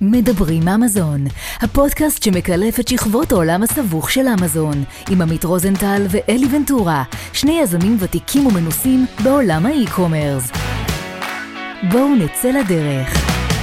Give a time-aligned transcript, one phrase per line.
[0.00, 1.24] מדברים אמזון,
[1.60, 7.96] הפודקאסט שמקלף את שכבות העולם הסבוך של אמזון, עם עמית רוזנטל ואלי ונטורה, שני יזמים
[8.00, 10.50] ותיקים ומנוסים בעולם האי-קומרס.
[11.92, 13.08] בואו נצא לדרך.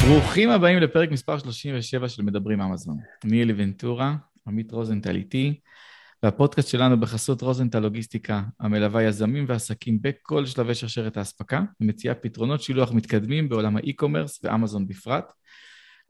[0.07, 2.97] ברוכים הבאים לפרק מספר 37 של מדברים אמזון.
[3.23, 4.15] אני אלי ונטורה,
[4.47, 5.59] עמית רוזנטל איתי,
[6.23, 12.91] והפודקאסט שלנו בחסות רוזנטל לוגיסטיקה, המלווה יזמים ועסקים בכל שלבי שרשרת האספקה, ומציעה פתרונות שילוח
[12.91, 15.33] מתקדמים בעולם האי-קומרס ואמזון בפרט.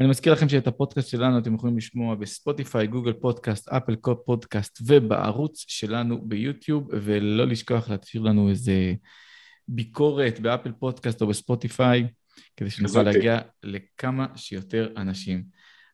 [0.02, 5.66] אני מזכיר לכם שאת הפודקאסט שלנו אתם יכולים לשמוע בספוטיפיי, גוגל פודקאסט, אפל פודקאסט ובערוץ
[5.68, 8.94] שלנו ביוטיוב, ולא לשכוח להשאיר לנו איזה
[9.68, 12.08] ביקורת באפל פודקאסט או בספוטיפיי,
[12.58, 15.44] כדי שנוכל להגיע לכמה שיותר אנשים.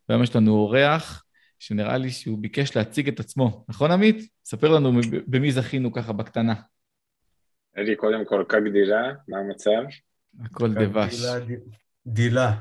[0.10, 1.24] והיום יש לנו אורח
[1.60, 4.30] שנראה לי שהוא ביקש להציג את עצמו, נכון עמית?
[4.46, 4.92] ספר לנו
[5.28, 6.54] במי זכינו ככה בקטנה.
[7.78, 9.82] אלי, קודם כל, כרגיל אה, מה המצב?
[10.46, 11.24] הכל דבש.
[12.08, 12.54] דילה.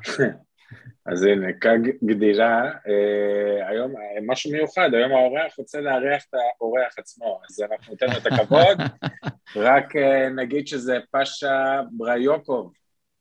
[1.06, 3.94] אז הנה, כג גדילה, אה, היום
[4.26, 8.78] משהו מיוחד, היום האורח רוצה לארח את האורח עצמו, אז אנחנו ניתן לו את הכבוד,
[9.66, 12.72] רק אה, נגיד שזה פאשה בריוקוב.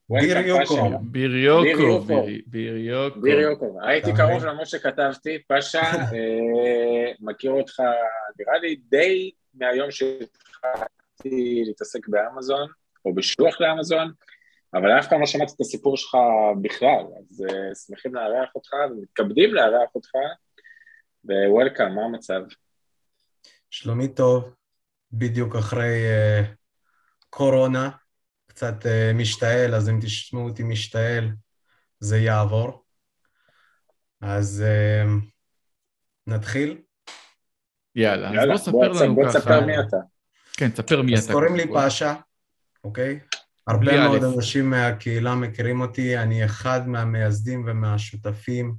[0.09, 0.93] ביר יוקוב.
[1.11, 2.11] ביר יוקוב.
[2.47, 3.23] ביר יוקוב.
[3.23, 3.77] ביר יוקוב.
[3.83, 7.79] הייתי קרוב למרות שכתבתי, פאשה, אה, מכיר אותך,
[8.39, 12.67] נראה לי די מהיום שהתחלתי להתעסק באמזון,
[13.05, 14.11] או בשלוח לאמזון,
[14.75, 16.17] אבל אף פעם לא שמעתי את הסיפור שלך
[16.61, 20.09] בכלל, אז uh, שמחים לארח אותך ומתכבדים לארח אותך,
[21.25, 22.41] ווולקאם, מה המצב?
[23.69, 24.53] שלומי טוב,
[25.11, 26.45] בדיוק אחרי uh,
[27.29, 27.89] קורונה,
[28.47, 31.29] קצת uh, משתעל, אז אם תשמעו אותי משתעל,
[31.99, 32.83] זה יעבור.
[34.21, 35.25] אז uh,
[36.27, 36.81] נתחיל?
[37.95, 39.23] יאללה, יאללה, אז בוא ספר לנו ככה.
[39.23, 39.97] בוא תספר מי אתה.
[40.57, 41.21] כן, ספר מי אתה.
[41.21, 42.15] אז קוראים לי פאשה,
[42.83, 43.19] אוקיי?
[43.67, 48.75] הרבה מאוד אנשים מהקהילה מכירים אותי, אני אחד מהמייסדים ומהשותפים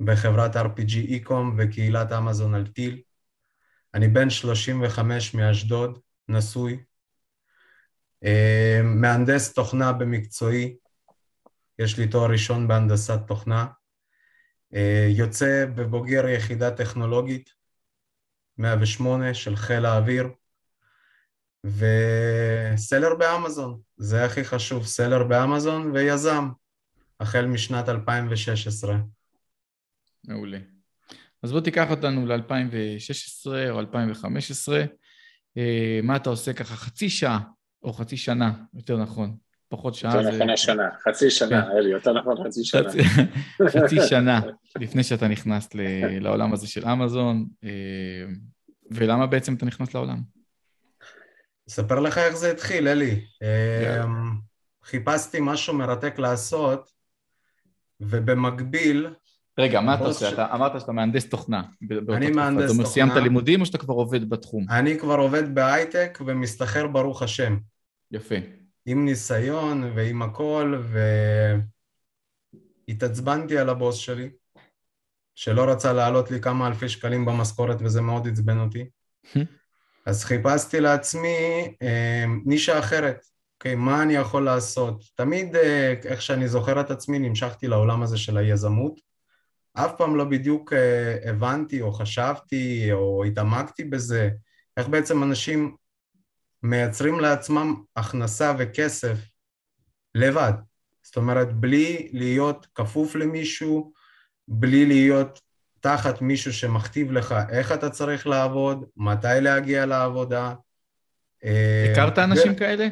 [0.00, 3.00] בחברת RPG Ecom וקהילת אמזון על טיל.
[3.94, 6.82] אני בן 35 מאשדוד, נשוי,
[8.84, 10.76] מהנדס תוכנה במקצועי,
[11.78, 13.66] יש לי תואר ראשון בהנדסת תוכנה,
[15.08, 17.50] יוצא ובוגר יחידה טכנולוגית
[18.58, 20.28] 108 של חיל האוויר,
[21.64, 26.48] וסלר באמזון, זה הכי חשוב, סלר באמזון ויזם,
[27.20, 28.96] החל משנת 2016.
[30.28, 30.58] מעולה.
[31.42, 34.84] אז בוא תיקח אותנו ל-2016 או 2015,
[35.56, 37.40] אה, מה אתה עושה ככה חצי שעה
[37.82, 39.36] או חצי שנה, יותר נכון,
[39.68, 40.16] פחות שעה.
[40.16, 41.76] יותר נכון השנה, חצי שנה, כן.
[41.76, 42.90] אלי, יותר נכון חצי שנה.
[43.74, 44.40] חצי שנה
[44.80, 45.68] לפני שאתה נכנס
[46.20, 47.70] לעולם הזה של אמזון, אה,
[48.90, 50.41] ולמה בעצם אתה נכנס לעולם?
[51.68, 53.24] אספר לך איך זה התחיל, אלי.
[53.24, 54.04] Yeah.
[54.04, 54.32] אמ,
[54.84, 56.90] חיפשתי משהו מרתק לעשות,
[58.00, 59.14] ובמקביל...
[59.58, 60.30] רגע, מה אתה עושה?
[60.30, 60.32] ש...
[60.32, 61.62] אתה אמרת שאתה מהנדס תוכנה.
[62.08, 62.82] אני מהנדס תוכנה.
[62.82, 64.66] אתה סיימת לימודים או שאתה כבר עובד בתחום?
[64.70, 67.56] אני כבר עובד בהייטק ומסתחרר ברוך השם.
[68.10, 68.34] יפה.
[68.86, 70.82] עם ניסיון ועם הכל,
[72.88, 74.30] והתעצבנתי על הבוס שלי,
[75.34, 78.84] שלא רצה להעלות לי כמה אלפי שקלים במשכורת וזה מאוד עצבן אותי.
[80.06, 81.28] אז חיפשתי לעצמי
[81.82, 83.24] אה, נישה אחרת,
[83.54, 85.04] אוקיי, מה אני יכול לעשות?
[85.14, 89.00] תמיד, אה, איך שאני זוכר את עצמי, נמשכתי לעולם הזה של היזמות.
[89.74, 94.30] אף פעם לא בדיוק אה, הבנתי או חשבתי או התעמקתי בזה,
[94.76, 95.76] איך בעצם אנשים
[96.62, 99.18] מייצרים לעצמם הכנסה וכסף
[100.14, 100.52] לבד.
[101.02, 103.92] זאת אומרת, בלי להיות כפוף למישהו,
[104.48, 105.40] בלי להיות
[105.82, 110.54] תחת מישהו שמכתיב לך איך אתה צריך לעבוד, מתי להגיע לעבודה.
[111.92, 112.56] הכרת אנשים ו...
[112.56, 112.88] כאלה?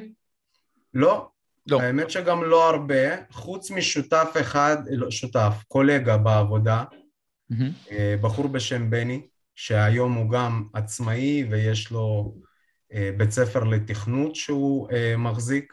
[0.94, 1.28] לא.
[1.66, 1.80] לא.
[1.82, 6.84] האמת שגם לא הרבה, חוץ משותף אחד, לא, שותף, קולגה בעבודה,
[7.52, 7.92] mm-hmm.
[8.20, 12.34] בחור בשם בני, שהיום הוא גם עצמאי ויש לו
[13.16, 15.72] בית ספר לתכנות שהוא מחזיק,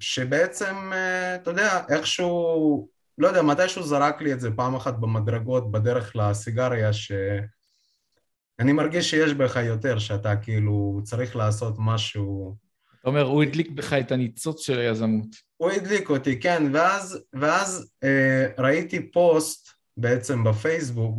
[0.00, 0.92] שבעצם,
[1.34, 2.88] אתה יודע, איכשהו
[3.18, 9.32] לא יודע, מתישהו זרק לי את זה פעם אחת במדרגות בדרך לסיגריה, שאני מרגיש שיש
[9.34, 12.56] בך יותר, שאתה כאילו צריך לעשות משהו...
[13.00, 15.26] אתה אומר, הוא הדליק בך את הניצוץ של היזמות.
[15.56, 21.18] הוא הדליק אותי, כן, ואז, ואז אה, ראיתי פוסט בעצם בפייסבוק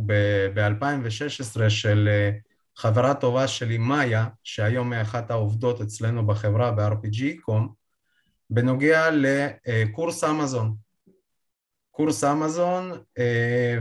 [0.54, 2.30] ב-2016 של אה,
[2.76, 7.62] חברה טובה שלי, מאיה, שהיום היא אחת העובדות אצלנו בחברה ב-RPG.com,
[8.50, 10.87] בנוגע לקורס אמזון.
[11.98, 13.78] קורס אמזון אה,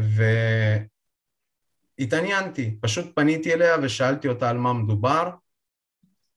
[1.99, 5.29] והתעניינתי, פשוט פניתי אליה ושאלתי אותה על מה מדובר.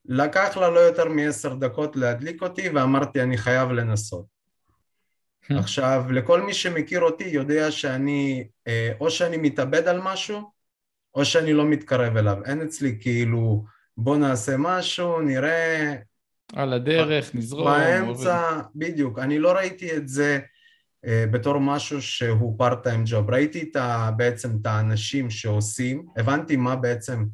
[0.04, 4.24] לקח לה לא יותר מעשר דקות להדליק אותי ואמרתי אני חייב לנסות.
[5.60, 10.50] עכשיו, לכל מי שמכיר אותי יודע שאני, אה, או שאני מתאבד על משהו,
[11.14, 12.38] או שאני לא מתקרב אליו.
[12.44, 13.64] אין אצלי כאילו,
[13.96, 15.94] בוא נעשה משהו, נראה...
[16.54, 17.66] על הדרך, נזרום.
[17.66, 18.64] באמצע, עובד.
[18.74, 19.18] בדיוק.
[19.18, 20.40] אני לא ראיתי את זה
[21.06, 23.30] בתור משהו שהוא פארט-טיים ג'וב.
[23.30, 27.24] ראיתי את ה, בעצם את האנשים שעושים, הבנתי מה בעצם,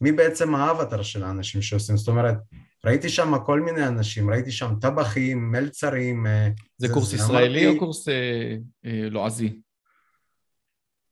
[0.00, 1.96] מי בעצם האבטר של האנשים שעושים.
[1.96, 2.36] זאת אומרת,
[2.84, 6.26] ראיתי שם כל מיני אנשים, ראיתי שם טבחים, מלצרים.
[6.26, 7.76] אה, זה, זה קורס זה ישראלי אמרתי...
[7.76, 9.60] או קורס אה, אה, לועזי?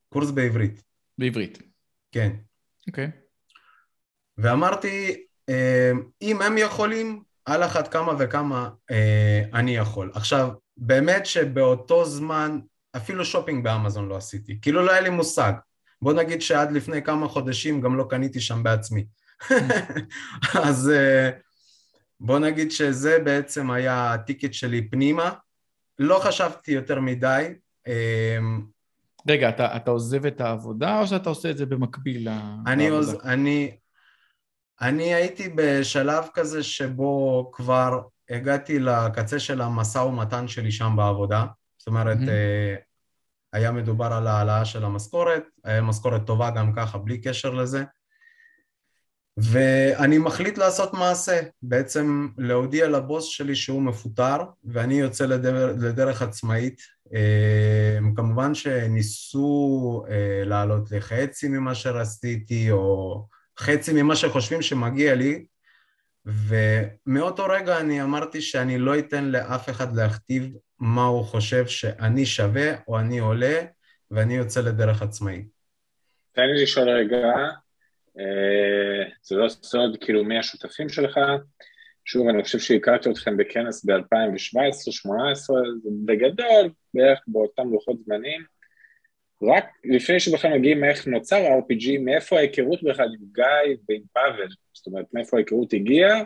[0.08, 0.82] קורס בעברית.
[1.18, 1.62] בעברית.
[2.12, 2.32] כן.
[2.88, 3.06] אוקיי.
[3.06, 3.10] Okay.
[4.38, 5.92] ואמרתי, אה,
[6.22, 10.10] אם הם יכולים, על אחת כמה וכמה אה, אני יכול.
[10.14, 12.58] עכשיו, באמת שבאותו זמן,
[12.96, 14.58] אפילו שופינג באמזון לא עשיתי.
[14.62, 15.52] כאילו לא היה לי מושג.
[16.02, 19.06] בוא נגיד שעד לפני כמה חודשים גם לא קניתי שם בעצמי.
[20.68, 21.30] אז אה,
[22.20, 25.30] בוא נגיד שזה בעצם היה הטיקט שלי פנימה.
[25.98, 27.54] לא חשבתי יותר מדי.
[29.28, 32.28] רגע, אתה, אתה עוזב את העבודה או שאתה עושה את זה במקביל
[32.66, 33.76] אני, עוז, אני,
[34.80, 41.46] אני הייתי בשלב כזה שבו כבר הגעתי לקצה של המשא ומתן שלי שם בעבודה.
[41.78, 42.88] זאת אומרת, mm-hmm.
[43.52, 47.84] היה מדובר על העלאה של המשכורת, היה משכורת טובה גם ככה, בלי קשר לזה.
[49.36, 56.80] ואני מחליט לעשות מעשה, בעצם להודיע לבוס שלי שהוא מפוטר ואני יוצא לדרך, לדרך עצמאית.
[57.14, 63.26] אה, כמובן שניסו אה, לעלות לחצי ממה שרציתי או
[63.58, 65.44] חצי ממה שחושבים שמגיע לי
[66.26, 72.74] ומאותו רגע אני אמרתי שאני לא אתן לאף אחד להכתיב מה הוא חושב שאני שווה
[72.88, 73.60] או אני עולה
[74.10, 75.46] ואני יוצא לדרך עצמאית.
[76.32, 77.16] תן לי לשאול רגע,
[78.18, 81.20] אה, זה לא סוד, כאילו מי השותפים שלך?
[82.04, 85.54] שוב, אני חושב שהכרתי אתכם בכנס ב-2017-2018,
[86.04, 88.57] בגדול, בערך באותם לוחות זמנים.
[89.42, 94.48] רק לפני שבכלל מגיעים מאיך נוצר ה-RPG, מאיפה ההיכרות בכלל עם גיא ועם פאבל?
[94.74, 96.22] זאת אומרת, מאיפה ההיכרות הגיעה,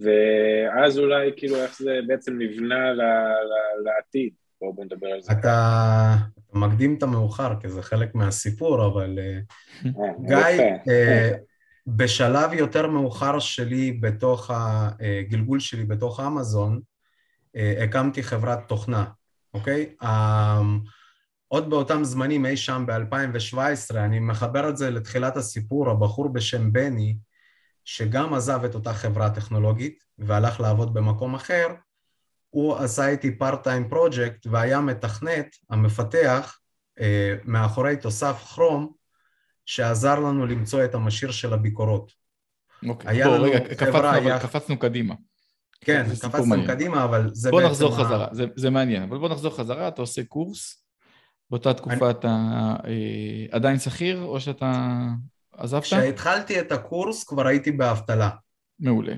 [0.00, 2.92] ואז אולי כאילו איך זה בעצם נבנה
[3.84, 4.32] לעתיד.
[4.60, 5.32] בואו בוא נדבר על זה.
[5.32, 6.16] אתה
[6.52, 9.38] מקדים את המאוחר, כי זה חלק מהסיפור, אבל אה,
[9.86, 11.30] אה, גיא, אה,
[11.86, 16.80] בשלב יותר מאוחר שלי בתוך הגלגול שלי בתוך אמזון,
[17.82, 19.04] הקמתי חברת תוכנה,
[19.54, 19.94] אוקיי?
[21.48, 27.16] עוד באותם זמנים, אי שם ב-2017, אני מחבר את זה לתחילת הסיפור, הבחור בשם בני,
[27.84, 31.66] שגם עזב את אותה חברה טכנולוגית והלך לעבוד במקום אחר,
[32.50, 36.58] הוא עשה איתי פארט-טיים פרויקט והיה מתכנת, המפתח,
[37.00, 38.92] אה, מאחורי תוסף כרום,
[39.66, 42.12] שעזר לנו למצוא את המשאיר של הביקורות.
[42.88, 44.40] אוקיי, בוא רגע, קפצנו, היה...
[44.40, 45.14] קפצנו קדימה.
[45.80, 46.68] כן, קפצנו מעניין.
[46.68, 50.24] קדימה, אבל זה בוא נחזור חזרה, זה, זה מעניין, אבל בוא נחזור חזרה, אתה עושה
[50.24, 50.85] קורס,
[51.50, 52.10] באותה תקופה אני...
[52.10, 52.28] אתה
[52.86, 54.98] אה, עדיין שכיר, או שאתה
[55.52, 55.82] עזבת?
[55.82, 58.30] כשהתחלתי את הקורס כבר הייתי באבטלה.
[58.80, 59.14] מעולה.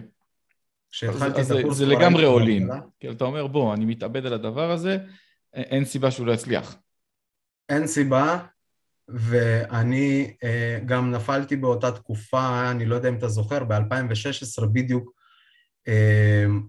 [0.91, 2.69] כשהתחלתי את הקורס זה לגמרי עולים.
[3.01, 4.99] כי אתה אומר, בוא, אני מתאבד על הדבר הזה,
[5.55, 6.77] אין סיבה שהוא לא יצליח.
[7.69, 8.39] אין סיבה,
[9.09, 15.18] ואני אה, גם נפלתי באותה תקופה, אני לא יודע אם אתה זוכר, ב-2016 בדיוק, אה,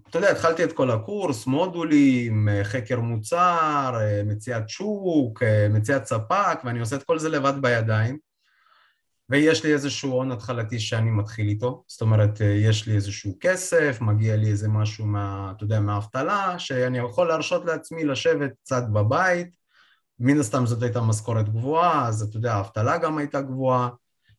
[0.08, 6.80] אתה יודע, התחלתי את כל הקורס, מודולים, אה, חקר מוצר, מציאת שוק, מציאת ספק, ואני
[6.80, 8.18] עושה את כל זה לבד בידיים.
[9.30, 14.36] ויש לי איזשהו הון התחלתי שאני מתחיל איתו, זאת אומרת, יש לי איזשהו כסף, מגיע
[14.36, 19.56] לי איזה משהו מה, אתה יודע, מהאבטלה, שאני יכול להרשות לעצמי לשבת קצת בבית,
[20.18, 23.88] מן הסתם זאת הייתה משכורת גבוהה, אז אתה יודע, האבטלה גם הייתה גבוהה,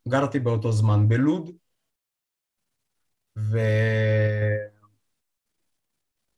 [0.08, 1.52] גרתי באותו זמן בלוד,
[3.38, 3.60] ו...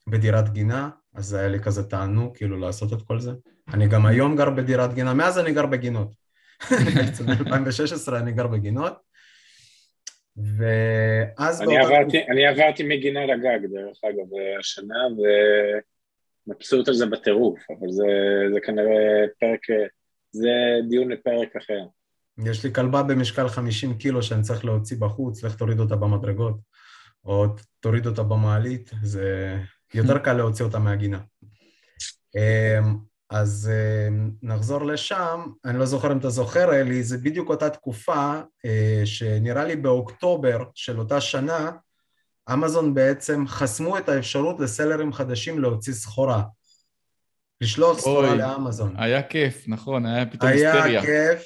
[0.07, 3.31] בדירת גינה, אז היה לי כזה תענוג כאילו לעשות את כל זה.
[3.73, 6.13] אני גם היום גר בדירת גינה, מאז אני גר בגינות.
[6.95, 8.93] בעצם ב-2016 אני גר בגינות.
[10.37, 11.61] ואז...
[11.61, 14.25] אני, עברתי, אני עברתי מגינה לגג, דרך אגב,
[14.59, 14.99] השנה,
[16.47, 18.07] ומבסוט על זה בטירוף, אבל זה,
[18.53, 19.59] זה כנראה פרק,
[20.31, 20.49] זה
[20.89, 21.85] דיון לפרק אחר.
[22.45, 26.55] יש לי כלבה במשקל 50 קילו שאני צריך להוציא בחוץ, לך תוריד אותה במדרגות,
[27.25, 27.45] או
[27.79, 29.57] תוריד אותה במעלית, זה
[29.93, 31.19] יותר קל להוציא אותה מהגינה.
[32.35, 32.97] אמ,
[33.29, 38.41] אז אמ, נחזור לשם, אני לא זוכר אם אתה זוכר אלי, זה בדיוק אותה תקופה
[38.65, 41.71] אה, שנראה לי באוקטובר של אותה שנה,
[42.53, 46.43] אמזון בעצם חסמו את האפשרות לסלרים חדשים להוציא סחורה.
[47.61, 48.95] לשלוח סחורה לאמזון.
[48.97, 50.83] היה כיף, נכון, היה פתאום היסטריה.
[50.83, 51.43] היה כיף,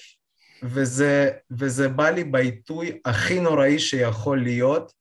[0.64, 4.94] וזה, וזה בא לי בעיתוי הכי נוראי שיכול להיות,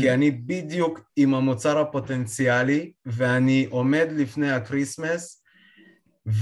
[0.00, 5.42] כי אני בדיוק עם המוצר הפוטנציאלי, ואני עומד לפני ה Christmas,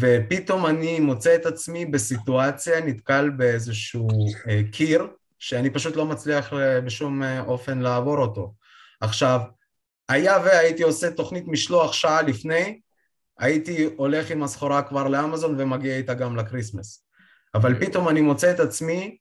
[0.00, 4.08] ופתאום אני מוצא את עצמי בסיטואציה, נתקל באיזשהו
[4.48, 5.06] אה, קיר,
[5.38, 8.54] שאני פשוט לא מצליח אה, בשום אה, אופן לעבור אותו.
[9.00, 9.40] עכשיו,
[10.08, 12.80] היה והייתי עושה תוכנית משלוח שעה לפני,
[13.38, 17.06] הייתי הולך עם הסחורה כבר לאמזון ומגיע איתה גם לקריסמס.
[17.54, 19.16] אבל פתאום אני מוצא את עצמי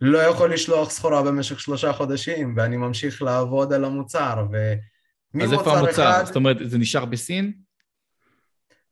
[0.00, 5.78] לא יכול לשלוח סחורה במשך שלושה חודשים, ואני ממשיך לעבוד על המוצר, וממוצר אז איפה
[5.78, 6.10] המוצר?
[6.10, 6.24] אחד...
[6.26, 7.52] זאת אומרת, זה נשאר בסין?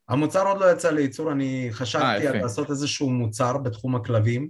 [0.08, 4.48] המוצר עוד לא יצא לייצור, אני חשבתי 아, על לעשות איזשהו מוצר בתחום הכלבים,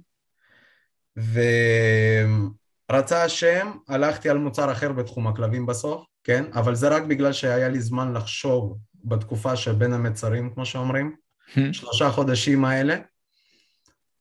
[2.91, 6.45] ורצה השם, הלכתי על מוצר אחר בתחום הכלבים בסוף, כן?
[6.55, 11.17] אבל זה רק בגלל שהיה לי זמן לחשוב בתקופה שבין המצרים, כמו שאומרים,
[11.73, 12.97] שלושה חודשים האלה.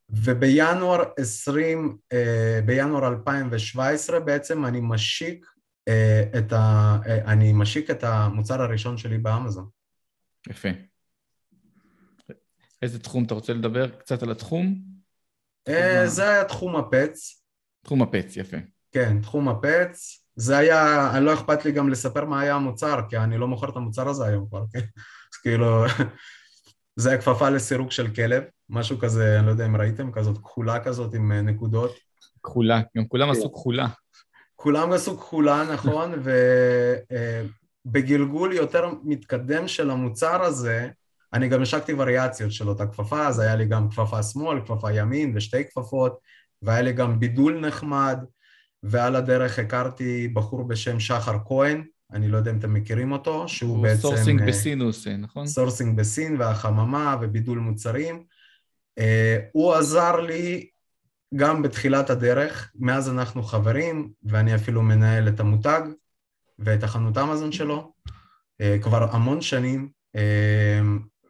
[0.10, 5.46] ובינואר 20, אה, בינואר 2017 בעצם אני משיק
[5.88, 9.70] אה, את, ה, אה, אני משיק את המוצר הראשון שלי באמזון.
[10.50, 10.70] יפה.
[12.82, 13.90] איזה תחום אתה רוצה לדבר?
[13.90, 14.98] קצת על התחום?
[16.06, 17.44] זה היה תחום הפץ.
[17.84, 18.58] תחום הפץ, יפה.
[18.92, 20.24] כן, תחום הפץ.
[20.36, 23.76] זה היה, לא אכפת לי גם לספר מה היה המוצר, כי אני לא מוכר את
[23.76, 24.80] המוצר הזה היום כבר, כן?
[25.34, 25.86] אז כאילו,
[27.00, 30.80] זה היה כפפה לסירוק של כלב, משהו כזה, אני לא יודע אם ראיתם, כזאת כחולה
[30.80, 31.92] כזאת עם אה, נקודות.
[32.44, 33.88] כחולה, גם כולם עשו כחולה.
[34.56, 36.14] כולם עשו כחולה, נכון,
[37.86, 40.90] ובגלגול אה, יותר מתקדם של המוצר הזה,
[41.34, 45.32] אני גם השקתי וריאציות של אותה כפפה, אז היה לי גם כפפה שמאל, כפפה ימין
[45.36, 46.18] ושתי כפפות,
[46.62, 48.20] והיה לי גם בידול נחמד,
[48.84, 53.84] ועל הדרך הכרתי בחור בשם שחר כהן, אני לא יודע אם אתם מכירים אותו, שהוא
[53.84, 54.02] בעצם...
[54.02, 55.48] sourcing אה, בסין הוא עושה, נכון?
[55.48, 58.24] sourcing בסין והחממה ובידול מוצרים.
[58.98, 60.70] אה, הוא עזר לי
[61.36, 65.82] גם בתחילת הדרך, מאז אנחנו חברים, ואני אפילו מנהל את המותג
[66.60, 67.94] ואת החנות אמזון שלו
[68.62, 69.90] אה, כבר המון שנים,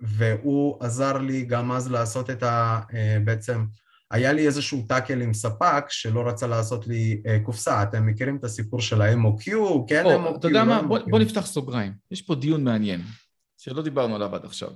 [0.02, 2.80] והוא עזר לי גם אז לעשות את ה...
[3.24, 3.66] בעצם
[4.12, 8.44] היה לי איזשהו טאקל עם ספק שלא רצה לעשות לי אה, קופסה, אתם מכירים את
[8.44, 9.52] הסיפור של ה-MOQ,
[9.88, 13.02] כן או, MOQ, אתה יודע לא מה, בוא, בוא נפתח סוגריים, יש פה דיון מעניין,
[13.58, 14.70] שלא דיברנו עליו עד עכשיו.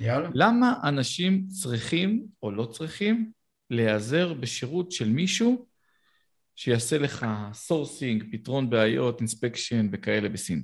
[0.00, 0.28] יאללה.
[0.34, 3.30] למה אנשים צריכים או לא צריכים
[3.70, 5.66] להיעזר בשירות של מישהו
[6.56, 10.62] שיעשה לך sourcing, פתרון בעיות, inspection וכאלה בסין?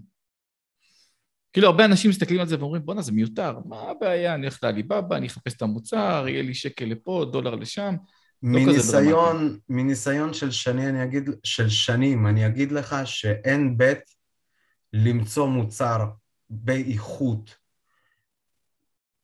[1.55, 5.17] כאילו הרבה אנשים מסתכלים על זה ואומרים בואנה זה מיותר, מה הבעיה, אני הולך לעליבאבא,
[5.17, 7.95] אני אחפש את המוצר, יהיה לי שקל לפה, דולר לשם.
[8.43, 13.99] לא מניסיון, מניסיון של, שני, אני אגיד, של שנים, אני אגיד לך שאין בעיה
[14.93, 16.07] למצוא מוצר
[16.51, 17.55] באיכות,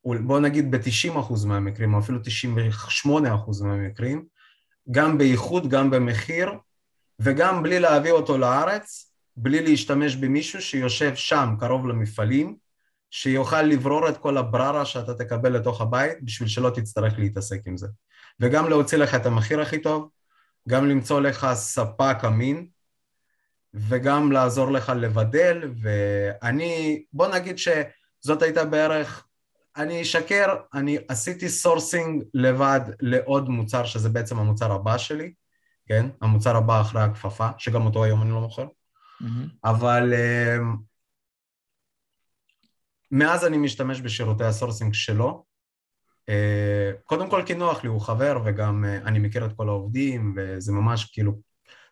[0.04, 2.18] בוא נגיד ב-90% מהמקרים, או אפילו
[3.06, 3.08] 98%
[3.62, 4.24] מהמקרים,
[4.90, 6.50] גם באיכות, גם במחיר,
[7.18, 12.56] וגם בלי להביא אותו לארץ, בלי להשתמש במישהו שיושב שם קרוב למפעלים,
[13.10, 17.86] שיוכל לברור את כל הבררה שאתה תקבל לתוך הבית בשביל שלא תצטרך להתעסק עם זה.
[18.40, 20.08] וגם להוציא לך את המחיר הכי טוב,
[20.68, 22.66] גם למצוא לך ספק אמין,
[23.74, 29.26] וגם לעזור לך לבדל, ואני, בוא נגיד שזאת הייתה בערך,
[29.76, 35.32] אני אשקר, אני עשיתי sourcing לבד לעוד מוצר, שזה בעצם המוצר הבא שלי,
[35.86, 36.06] כן?
[36.20, 38.66] המוצר הבא אחרי הכפפה, שגם אותו היום אני לא מוכר.
[39.20, 39.48] Mm-hmm.
[39.64, 40.76] אבל אמ,
[43.10, 45.44] מאז אני משתמש בשירותי ה sourcing שלו.
[46.28, 50.34] אה, קודם כל כי נוח לי, הוא חבר וגם אה, אני מכיר את כל העובדים
[50.36, 51.32] וזה ממש כאילו,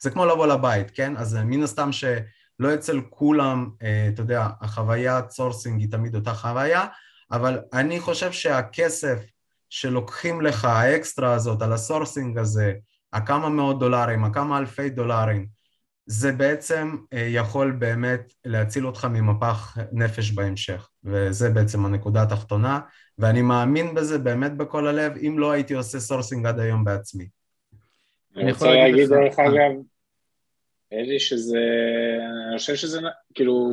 [0.00, 1.16] זה כמו לבוא לבית, כן?
[1.16, 3.70] אז אה, מן הסתם שלא אצל כולם,
[4.14, 6.86] אתה יודע, החוויית sourcing היא תמיד אותה חוויה,
[7.30, 9.18] אבל אני חושב שהכסף
[9.70, 12.74] שלוקחים לך, האקסטרה הזאת על ה sourcing הזה,
[13.12, 15.57] הכמה מאות דולרים, הכמה אלפי דולרים,
[16.10, 22.80] זה בעצם אה, יכול באמת להציל אותך ממפח נפש בהמשך, וזה בעצם הנקודה התחתונה,
[23.18, 27.28] ואני מאמין בזה באמת בכל הלב, אם לא הייתי עושה sourcing עד היום בעצמי.
[28.36, 29.72] אני רוצה להגיד דרך אגב,
[30.92, 31.58] אלי, שזה,
[32.48, 33.00] אני חושב שזה
[33.34, 33.70] כאילו,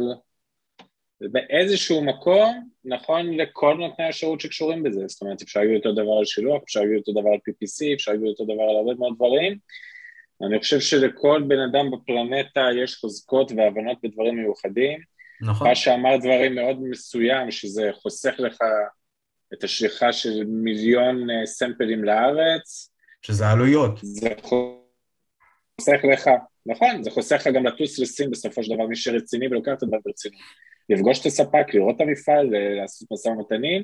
[1.21, 6.25] באיזשהו מקום נכון לכל נותני השירות שקשורים בזה, זאת אומרת אפשר להגיד אותו דבר על
[6.25, 9.57] שילוח, אפשר להגיד אותו דבר על PPC, אפשר להגיד אותו דבר על הרבה מאוד דברים,
[10.41, 14.99] אני חושב שלכל בן אדם בפלנטה יש חוזקות והבנות בדברים מיוחדים.
[15.41, 15.67] נכון.
[15.67, 18.57] מה שאמר דברים מאוד מסוים, שזה חוסך לך
[19.53, 22.91] את השליחה של מיליון אה, סמפלים לארץ.
[23.21, 23.99] שזה עלויות.
[24.01, 26.29] זה חוסך לך,
[26.65, 29.97] נכון, זה חוסך לך גם לטוס לסין בסופו של דבר, מי שרציני ולוקח את הדבר
[30.05, 30.39] ברצינות.
[30.89, 32.49] לפגוש את הספק, לראות את המפעל,
[32.81, 33.83] לעשות משא ומתנים,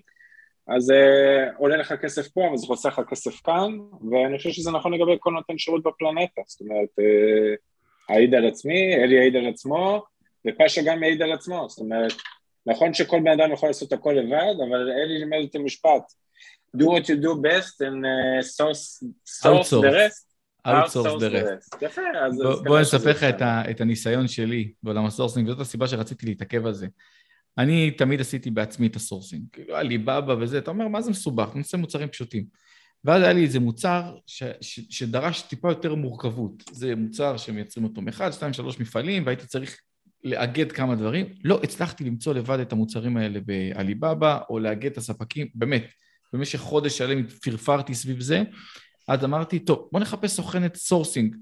[0.76, 3.78] אז uh, עולה לך כסף פה, אבל זה חוסך לך כסף כאן,
[4.12, 8.96] ואני חושב שזה נכון לגבי כל נותן שירות בפלנטה, זאת אומרת, uh, העיד על עצמי,
[8.96, 10.04] אלי העיד על עצמו,
[10.48, 12.14] ופאשה גם העיד על עצמו, זאת אומרת,
[12.66, 16.04] נכון שכל בן אדם יכול לעשות הכל לבד, אבל אלי לימד אותי משפט.
[16.78, 20.26] do what you do best and uh, source, source the rest.
[20.66, 21.78] outsource the rest.
[21.82, 22.38] יפה, אז...
[22.64, 23.24] בוא אני אספר לך
[23.70, 26.88] את הניסיון שלי בעולם ה sourcing, וזאת הסיבה שרציתי להתעכב על זה.
[27.58, 31.50] אני תמיד עשיתי בעצמי את ה sourcing, כאילו עליבאבא וזה, אתה אומר, מה זה מסובך?
[31.54, 32.46] אני עושה מוצרים פשוטים.
[33.04, 36.64] ואז היה לי איזה מוצר ש, ש, שדרש טיפה יותר מורכבות.
[36.72, 39.78] זה מוצר שמייצרים אותו מאחד, שתיים, שלוש מפעלים, והייתי צריך
[40.24, 41.26] לאגד כמה דברים.
[41.44, 45.84] לא הצלחתי למצוא לבד את המוצרים האלה בעליבאבא, או לאגד את הספקים, באמת,
[46.34, 48.44] במשך חודש שלם פרפרתי סביב זה,
[49.08, 51.36] אז אמרתי, טוב, בוא נחפש סוכנת sourcing.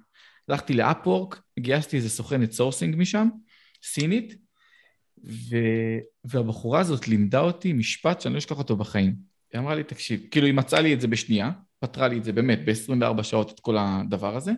[0.49, 3.29] הלכתי ל Upwork, גייסתי איזה סוכנת sourcing משם,
[3.83, 4.35] סינית,
[5.23, 5.57] ו...
[6.23, 9.15] והבחורה הזאת לימדה אותי משפט שאני לא אשכח אותו בחיים.
[9.53, 12.33] היא אמרה לי, תקשיב, כאילו היא מצאה לי את זה בשנייה, פתרה לי את זה
[12.33, 14.51] באמת ב-24 שעות את כל הדבר הזה,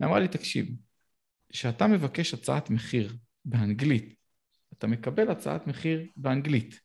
[0.00, 0.68] היא אמרה לי, תקשיב,
[1.52, 4.14] כשאתה מבקש הצעת מחיר באנגלית,
[4.78, 6.80] אתה מקבל הצעת מחיר באנגלית.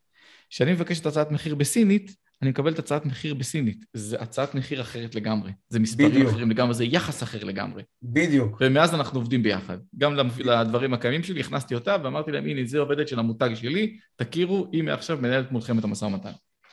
[0.49, 3.85] כשאני מבקש את הצעת מחיר בסינית, אני מקבל את הצעת מחיר בסינית.
[3.93, 5.51] זה הצעת מחיר אחרת לגמרי.
[5.69, 6.29] זה מספרים בדיוק.
[6.29, 7.83] אחרים לגמרי, זה יחס אחר לגמרי.
[8.03, 8.57] בדיוק.
[8.61, 9.77] ומאז אנחנו עובדים ביחד.
[9.97, 14.67] גם לדברים הקיימים שלי, הכנסתי אותה ואמרתי להם, הנה, זה עובדת של המותג שלי, תכירו,
[14.71, 16.31] היא מעכשיו מנהלת מולכם את המשא ומתן.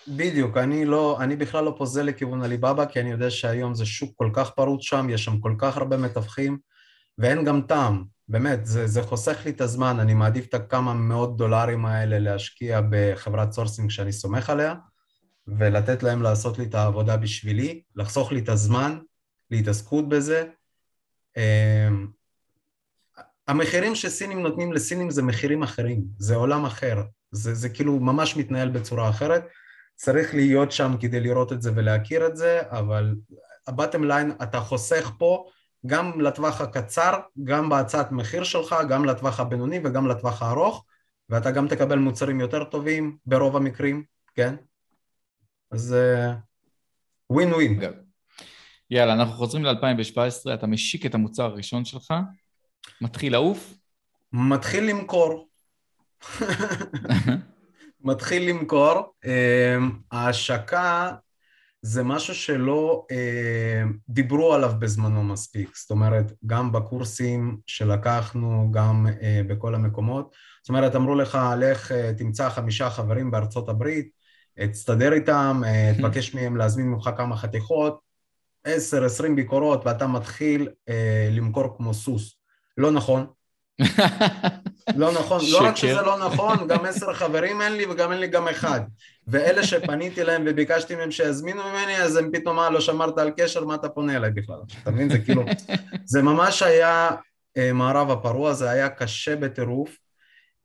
[0.09, 4.11] בדיוק, אני לא, אני בכלל לא פוזל לכיוון עליבאבא, כי אני יודע שהיום זה שוק
[4.17, 6.59] כל כך פרוץ שם, יש שם כל כך הרבה מתווכים,
[7.19, 11.37] ואין גם טעם, באמת, זה, זה חוסך לי את הזמן, אני מעדיף את הכמה מאות
[11.37, 14.75] דולרים האלה להשקיע בחברת sourcing שאני סומך עליה,
[15.47, 18.99] ולתת להם לעשות לי את העבודה בשבילי, לחסוך לי את הזמן
[19.51, 20.45] להתעסקות בזה.
[21.37, 22.07] אמ,
[23.49, 28.69] המחירים שסינים נותנים לסינים זה מחירים אחרים, זה עולם אחר, זה, זה כאילו ממש מתנהל
[28.69, 29.45] בצורה אחרת.
[29.95, 33.15] צריך להיות שם כדי לראות את זה ולהכיר את זה, אבל
[33.67, 35.45] הבטם ליין, אתה חוסך פה
[35.87, 40.85] גם לטווח הקצר, גם בהצעת מחיר שלך, גם לטווח הבינוני וגם לטווח הארוך,
[41.29, 44.55] ואתה גם תקבל מוצרים יותר טובים ברוב המקרים, כן?
[45.73, 45.97] אז
[47.31, 47.81] ווין uh, ווין.
[48.91, 52.15] יאללה, אנחנו חוזרים ל-2017, אתה משיק את המוצר הראשון שלך,
[53.01, 53.75] מתחיל לעוף?
[54.33, 55.49] מתחיל למכור.
[58.05, 59.15] מתחיל למכור.
[59.25, 61.13] אמ, ההשקה
[61.83, 69.41] זה משהו שלא אמ, דיברו עליו בזמנו מספיק, זאת אומרת, גם בקורסים שלקחנו, גם אה,
[69.49, 70.35] בכל המקומות.
[70.63, 74.22] זאת אומרת, אמרו לך, לך אה, תמצא חמישה חברים בארצות הברית,
[74.73, 78.01] תסתדר איתם, אה, תבקש מהם להזמין ממך כמה חתיכות,
[78.65, 80.69] עשר, עשרים ביקורות, ואתה מתחיל
[81.31, 82.35] למכור כמו סוס.
[82.79, 83.27] לא נכון.
[84.97, 85.61] לא נכון, שקר.
[85.61, 88.81] לא רק שזה לא נכון, גם עשר חברים אין לי וגם אין לי גם אחד.
[89.27, 93.65] ואלה שפניתי להם וביקשתי מהם שיזמינו ממני, אז הם פתאום, מה, לא שמרת על קשר,
[93.65, 94.57] מה אתה פונה אליי בכלל?
[94.83, 95.11] אתה מבין?
[95.11, 95.43] זה כאילו,
[96.05, 97.11] זה ממש היה
[97.57, 99.97] אה, מערב הפרוע, זה היה קשה בטירוף.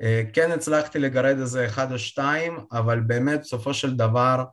[0.02, 4.44] אה, כן הצלחתי לגרד איזה אחד או שתיים, אבל באמת, בסופו של דבר,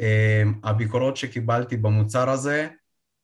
[0.00, 2.68] אה, הביקורות שקיבלתי במוצר הזה,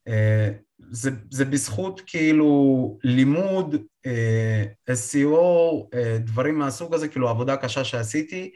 [0.08, 0.50] אה,
[0.90, 3.76] זה, זה בזכות כאילו לימוד,
[4.90, 8.50] SEO, דברים מהסוג הזה, כאילו עבודה קשה שעשיתי,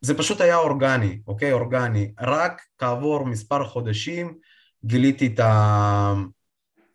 [0.00, 1.52] זה פשוט היה אורגני, אוקיי?
[1.52, 2.12] אורגני.
[2.20, 4.34] רק כעבור מספר חודשים
[4.84, 6.14] גיליתי את ה...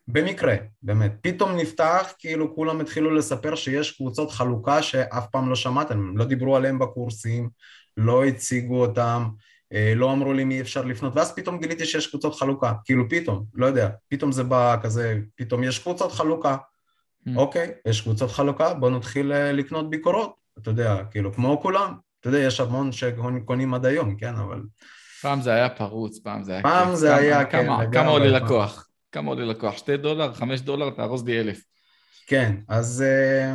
[0.08, 1.12] במקרה, באמת.
[1.20, 6.56] פתאום נפתח, כאילו כולם התחילו לספר שיש קבוצות חלוקה שאף פעם לא שמעתם, לא דיברו
[6.56, 7.48] עליהם בקורסים,
[7.96, 9.28] לא הציגו אותם,
[9.72, 13.44] אה, לא אמרו לי מי אפשר לפנות, ואז פתאום גיליתי שיש קבוצות חלוקה, כאילו פתאום,
[13.54, 17.30] לא יודע, פתאום זה בא כזה, פתאום יש קבוצות חלוקה, mm.
[17.36, 22.28] אוקיי, יש קבוצות חלוקה, בוא נתחיל אה, לקנות ביקורות, אתה יודע, כאילו כמו כולם, אתה
[22.28, 24.62] יודע, יש המון שקונים עד היום, כן, אבל...
[25.22, 26.62] פעם זה היה פרוץ, פעם זה היה...
[26.62, 27.66] פעם זה היה, כן.
[27.92, 28.88] כמה עולה לקוח?
[29.12, 29.76] כמה עולה לקוח?
[29.76, 31.64] שתי דולר, חמש דולר, תארוז לי אלף.
[32.26, 33.54] כן, אז אה,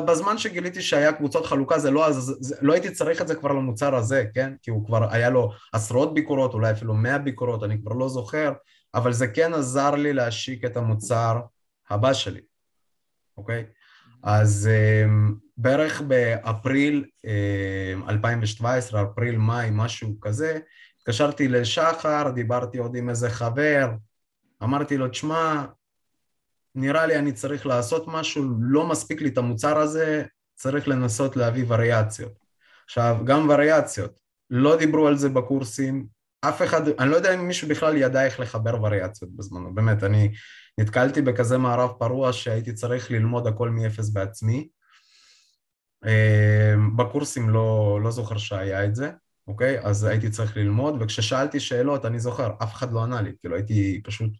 [0.00, 3.94] בזמן שגיליתי שהיה קבוצות חלוקה זה לא, זה, לא הייתי צריך את זה כבר למוצר
[3.94, 4.52] הזה, כן?
[4.62, 8.52] כי הוא כבר היה לו עשרות ביקורות, אולי אפילו מאה ביקורות, אני כבר לא זוכר,
[8.94, 11.40] אבל זה כן עזר לי להשיק את המוצר
[11.90, 12.40] הבא שלי,
[13.36, 13.64] אוקיי?
[14.22, 17.04] אז um, בערך באפריל
[18.06, 20.58] um, 2017, אפריל-מאי, משהו כזה,
[21.02, 23.88] התקשרתי לשחר, דיברתי עוד עם איזה חבר,
[24.62, 25.64] אמרתי לו, תשמע,
[26.74, 31.64] נראה לי אני צריך לעשות משהו, לא מספיק לי את המוצר הזה, צריך לנסות להביא
[31.68, 32.32] וריאציות.
[32.84, 36.06] עכשיו, גם וריאציות, לא דיברו על זה בקורסים,
[36.40, 40.32] אף אחד, אני לא יודע אם מישהו בכלל ידע איך לחבר וריאציות בזמנו, באמת, אני
[40.78, 44.68] נתקלתי בכזה מערב פרוע שהייתי צריך ללמוד הכל מאפס בעצמי.
[46.04, 49.10] אה, בקורסים לא, לא זוכר שהיה את זה,
[49.48, 49.80] אוקיי?
[49.80, 54.00] אז הייתי צריך ללמוד, וכששאלתי שאלות, אני זוכר, אף אחד לא ענה לי, כאילו הייתי
[54.04, 54.30] פשוט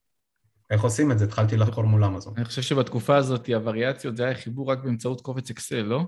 [0.71, 1.25] איך עושים את זה?
[1.25, 2.35] התחלתי לחקור מול אמזון.
[2.37, 6.03] אני חושב שבתקופה הזאת הווריאציות זה היה חיבור רק באמצעות קובץ אקסל, לא?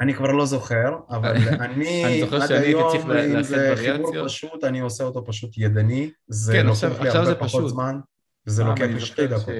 [0.00, 5.26] אני כבר לא זוכר, אבל אני עד היום, אם זה חיבור פשוט, אני עושה אותו
[5.26, 6.10] פשוט ידני.
[6.28, 7.98] זה כן, לוקח לי הרבה פחות זמן,
[8.46, 9.54] וזה לוקח לי שתי דקות.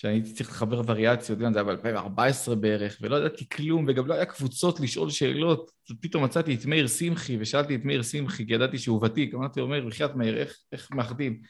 [0.00, 4.80] שהייתי צריך לחבר וריאציות, זה היה ב-2014 בערך, ולא ידעתי כלום, וגם לא היה קבוצות
[4.80, 5.70] לשאול שאלות.
[6.00, 9.34] פתאום מצאתי את מאיר שמחי, ושאלתי את מאיר שמחי, כי ידעתי שהוא ותיק.
[9.34, 11.40] אמרתי לו, מאיר, בחייאת מאיר, איך, איך מאחדים?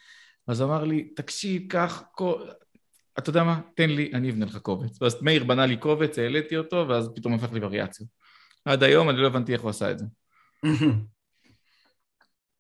[0.47, 2.03] אז אמר לי, תקשיב, קח,
[3.19, 3.61] אתה יודע מה?
[3.75, 5.03] תן לי, אני אבנה לך קובץ.
[5.03, 8.09] ואז מאיר בנה לי קובץ, העליתי אותו, ואז פתאום הפך לי וריאציות.
[8.65, 10.07] עד היום אני לא הבנתי איך הוא עשה את זה.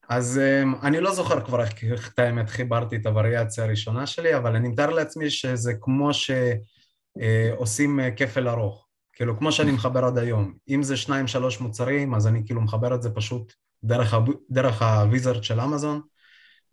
[0.08, 4.56] אז אמ, אני לא זוכר כבר איך את האמת חיברתי את הווריאציה הראשונה שלי, אבל
[4.56, 8.88] אני מתאר לעצמי שזה כמו שעושים אה, כפל ארוך.
[9.12, 10.54] כאילו, כמו שאני מחבר עד היום.
[10.68, 13.52] אם זה שניים, שלוש מוצרים, אז אני כאילו מחבר את זה פשוט
[13.84, 14.14] דרך,
[14.50, 16.00] דרך הוויזרד של אמזון,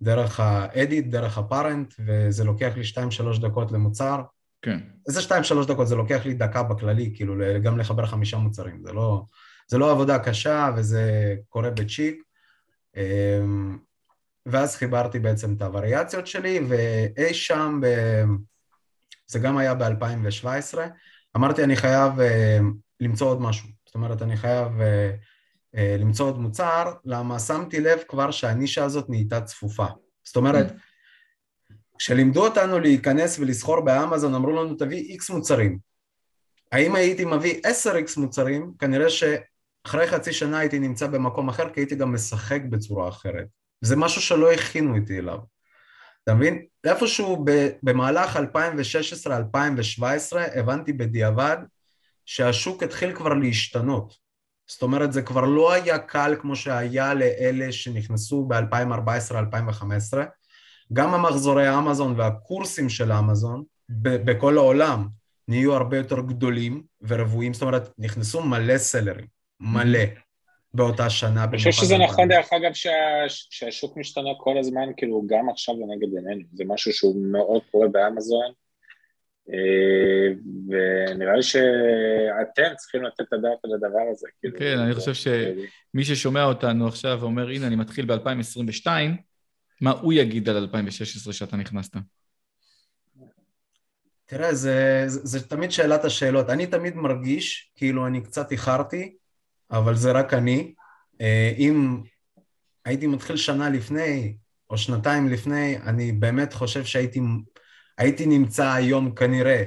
[0.02, 4.22] דרך האדיט, דרך הפארנט, וזה לוקח לי שתיים, שלוש דקות למוצר.
[4.62, 4.80] כן.
[5.08, 8.82] איזה שתיים, שלוש דקות, זה לוקח לי דקה בכללי, כאילו, גם לחבר חמישה מוצרים.
[8.84, 9.24] זה לא,
[9.68, 12.25] זה לא עבודה קשה, וזה קורה בצ'יק.
[12.96, 13.78] אמ,
[14.46, 17.88] ואז חיברתי בעצם את הווריאציות שלי, ואי שם, ב...
[19.28, 20.78] זה גם היה ב-2017,
[21.36, 22.60] אמרתי אני חייב אה,
[23.00, 25.12] למצוא עוד משהו, זאת אומרת אני חייב אה,
[25.76, 29.86] אה, למצוא עוד מוצר, למה שמתי לב כבר שהנישה הזאת נהייתה צפופה,
[30.24, 30.74] זאת אומרת
[31.98, 35.80] כשלימדו אותנו להיכנס ולסחור באמזון אמרו לנו תביא איקס מוצרים,
[36.72, 39.24] האם הייתי מביא 10x מוצרים, כנראה ש...
[39.86, 43.48] אחרי חצי שנה הייתי נמצא במקום אחר כי הייתי גם משחק בצורה אחרת.
[43.82, 45.38] זה משהו שלא הכינו איתי אליו.
[46.24, 46.66] אתה מבין?
[46.84, 47.46] איפשהו
[47.84, 48.40] במהלך 2016-2017
[50.56, 51.58] הבנתי בדיעבד
[52.26, 54.14] שהשוק התחיל כבר להשתנות.
[54.68, 60.18] זאת אומרת, זה כבר לא היה קל כמו שהיה לאלה שנכנסו ב-2014-2015.
[60.94, 65.08] גם המחזורי אמזון והקורסים של אמזון בכל העולם
[65.48, 69.35] נהיו הרבה יותר גדולים ורבועים, זאת אומרת, נכנסו מלא סלרים.
[69.60, 70.06] מלא
[70.74, 71.44] באותה שנה.
[71.44, 72.92] אני חושב שזה נכון דרך אגב שה,
[73.28, 78.52] שהשוק משתנה כל הזמן, כאילו גם עכשיו לנגד עינינו, זה משהו שהוא מאוד קורה באמזון,
[79.50, 80.34] אה,
[80.70, 84.28] ונראה לי שאתם צריכים לתת את הדעת על הדבר הזה.
[84.40, 88.88] כאילו, כן, אני חושב שמי ששומע אותנו עכשיו ואומר, הנה, אני מתחיל ב-2022,
[89.82, 91.96] מה הוא יגיד על 2016 שאתה נכנסת?
[94.26, 96.50] תראה, זה, זה, זה תמיד שאלת השאלות.
[96.50, 99.16] אני תמיד מרגיש כאילו אני קצת איחרתי,
[99.72, 100.74] אבל זה רק אני.
[101.22, 102.02] אה, אם
[102.86, 104.36] הייתי מתחיל שנה לפני,
[104.70, 107.20] או שנתיים לפני, אני באמת חושב שהייתי
[107.98, 109.64] הייתי נמצא היום כנראה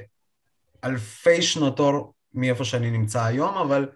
[0.84, 3.88] אלפי שנות אור מאיפה שאני נמצא היום, אבל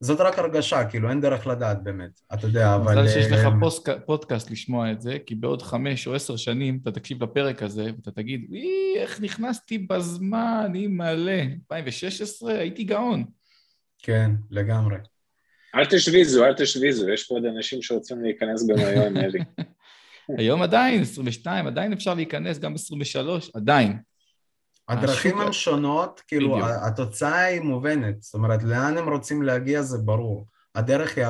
[0.00, 3.02] זאת רק הרגשה, כאילו, אין דרך לדעת באמת, אתה יודע, אבל...
[3.02, 6.78] מזל שיש לך אה, פוסק, פודקאסט לשמוע את זה, כי בעוד חמש או עשר שנים
[6.82, 8.50] אתה תקשיב לפרק הזה ואתה תגיד,
[8.96, 11.42] איך נכנסתי בזמן, אני מלא.
[11.72, 13.24] 2016 הייתי גאון.
[14.06, 14.96] כן, לגמרי.
[15.74, 19.38] אל תשוויזו, אל תשוויזו, יש פה עוד אנשים שרוצים להיכנס גם היום, אלי.
[20.38, 23.98] היום עדיין, 22, עדיין אפשר להיכנס, גם 23, עדיין.
[24.88, 26.68] הדרכים הן שונות, כאילו, בדיוק.
[26.82, 30.46] התוצאה היא מובנת, זאת אומרת, לאן הם רוצים להגיע זה ברור.
[30.74, 31.26] הדרך היא,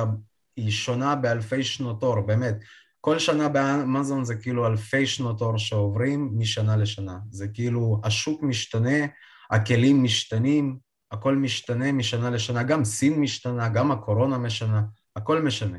[0.57, 2.55] היא שונה באלפי שנות אור, באמת.
[3.01, 7.17] כל שנה באמזון זה כאילו אלפי שנות אור שעוברים משנה לשנה.
[7.31, 9.05] זה כאילו, השוק משתנה,
[9.51, 14.81] הכלים משתנים, הכל משתנה משנה לשנה, גם סין משתנה, גם הקורונה משנה,
[15.15, 15.77] הכל משנה,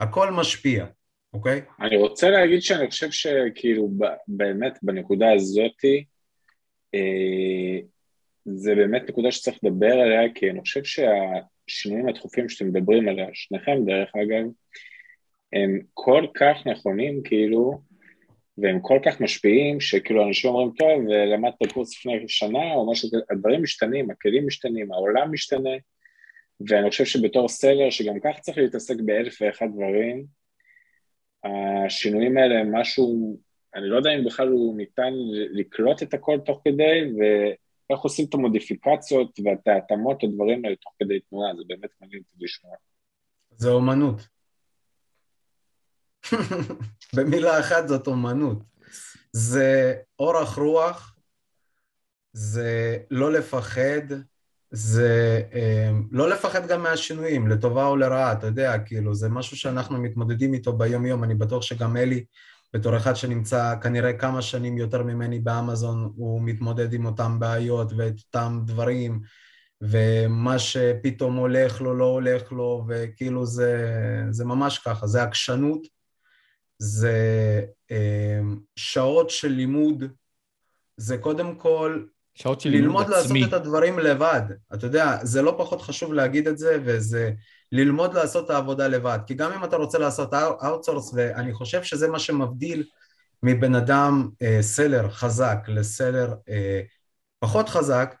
[0.00, 0.86] הכל משפיע,
[1.32, 1.60] אוקיי?
[1.80, 3.90] אני רוצה להגיד שאני חושב שכאילו
[4.28, 6.04] באמת בנקודה הזאתי,
[6.94, 7.78] אה,
[8.44, 13.76] זה באמת נקודה שצריך לדבר עליה, כי אני חושב שהשינויים הדחופים שאתם מדברים עליה, שניכם
[13.86, 14.46] דרך אגב,
[15.52, 17.80] הם כל כך נכונים כאילו,
[18.58, 23.62] והם כל כך משפיעים, שכאילו אנשים אומרים, טוב, למדת קורס לפני שנה או משהו הדברים
[23.62, 25.70] משתנים, הכלים משתנים, העולם משתנה,
[26.68, 30.24] ואני חושב שבתור סלר, שגם כך צריך להתעסק באלף ואחד דברים,
[31.44, 33.38] השינויים האלה הם משהו,
[33.74, 35.12] אני לא יודע אם בכלל הוא ניתן
[35.52, 41.20] לקלוט את הכל תוך כדי, ואיך עושים את המודיפיקציות ואת ההתאמות לדברים האלה תוך כדי
[41.20, 42.74] תנועה, זה באמת מעניין אותי לשמוע.
[43.50, 44.35] זה אומנות.
[47.16, 48.58] במילה אחת זאת אומנות.
[49.32, 51.16] זה אורך רוח,
[52.32, 54.02] זה לא לפחד,
[54.70, 59.98] זה אה, לא לפחד גם מהשינויים, לטובה או לרעה, אתה יודע, כאילו, זה משהו שאנחנו
[59.98, 62.24] מתמודדים איתו ביום-יום, אני בטוח שגם אלי,
[62.74, 68.14] בתור אחד שנמצא כנראה כמה שנים יותר ממני באמזון, הוא מתמודד עם אותם בעיות ואת
[68.18, 69.20] אותם דברים,
[69.80, 73.92] ומה שפתאום הולך לו, לא הולך לו, וכאילו זה,
[74.30, 75.95] זה ממש ככה, זה עקשנות
[76.78, 80.04] זה אמ, שעות של לימוד,
[80.96, 84.42] זה קודם כל שעות של לימוד ללמוד לעשות את הדברים לבד.
[84.74, 87.32] אתה יודע, זה לא פחות חשוב להגיד את זה, וזה
[87.72, 89.18] ללמוד לעשות את העבודה לבד.
[89.26, 92.84] כי גם אם אתה רוצה לעשות outsource, ואני חושב שזה מה שמבדיל
[93.42, 96.80] מבן אדם אה, סלר חזק לסלר אה,
[97.38, 98.14] פחות חזק,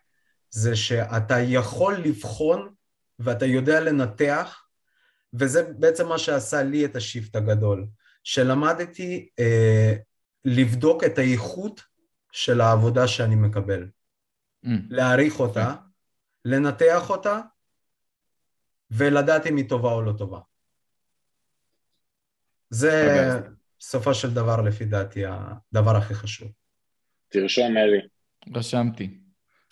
[0.50, 2.68] זה שאתה יכול לבחון
[3.18, 4.62] ואתה יודע לנתח,
[5.34, 7.86] וזה בעצם מה שעשה לי את השיפט הגדול,
[8.26, 9.94] שלמדתי אה,
[10.44, 11.82] לבדוק את האיכות
[12.32, 13.88] של העבודה שאני מקבל.
[14.64, 14.68] Mm.
[14.90, 15.74] להעריך אותה,
[16.44, 17.40] לנתח אותה,
[18.90, 20.40] ולדעת אם היא טובה או לא טובה.
[22.70, 23.06] זה
[23.78, 26.52] בסופו של דבר, לפי דעתי, הדבר הכי חשוב.
[27.28, 28.00] תרשום, אלי.
[28.54, 29.20] רשמתי.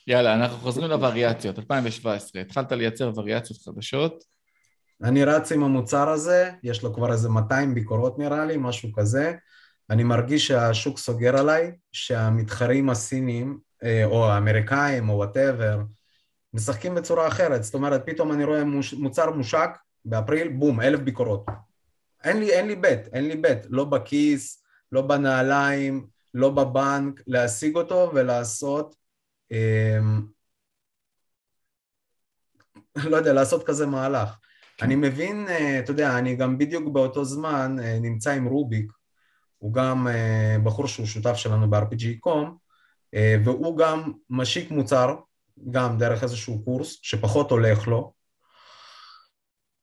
[0.07, 1.59] יאללה, אנחנו חוזרים לווריאציות.
[1.59, 4.34] 2017, התחלת לייצר וריאציות חדשות.
[5.05, 9.35] אני רץ עם המוצר הזה, יש לו כבר איזה 200 ביקורות נראה לי, משהו כזה.
[9.91, 15.81] אני מרגיש שהשוק סוגר עליי, שהמתחרים הסינים, אה, או האמריקאים, או וואטאבר,
[16.55, 17.65] משחקים בצורה אחרת.
[17.65, 18.63] זאת אומרת, פתאום אני רואה
[18.99, 19.71] מוצר מושק,
[20.05, 21.47] באפריל, בום, אלף ביקורות.
[22.25, 27.77] אין לי, אין לי בית, אין לי בית, לא בכיס, לא בנעליים, לא בבנק, להשיג
[27.77, 28.97] אותו ולעשות,
[29.53, 29.99] אה,
[33.11, 34.37] לא יודע, לעשות כזה מהלך.
[34.77, 34.87] כן.
[34.87, 38.93] אני מבין, אה, אתה יודע, אני גם בדיוק באותו זמן אה, נמצא עם רוביק,
[39.59, 42.49] הוא גם אה, בחור שהוא שותף שלנו ב-RPG.com,
[43.45, 45.15] והוא גם משיק מוצר,
[45.71, 48.13] גם דרך איזשהו קורס שפחות הולך לו,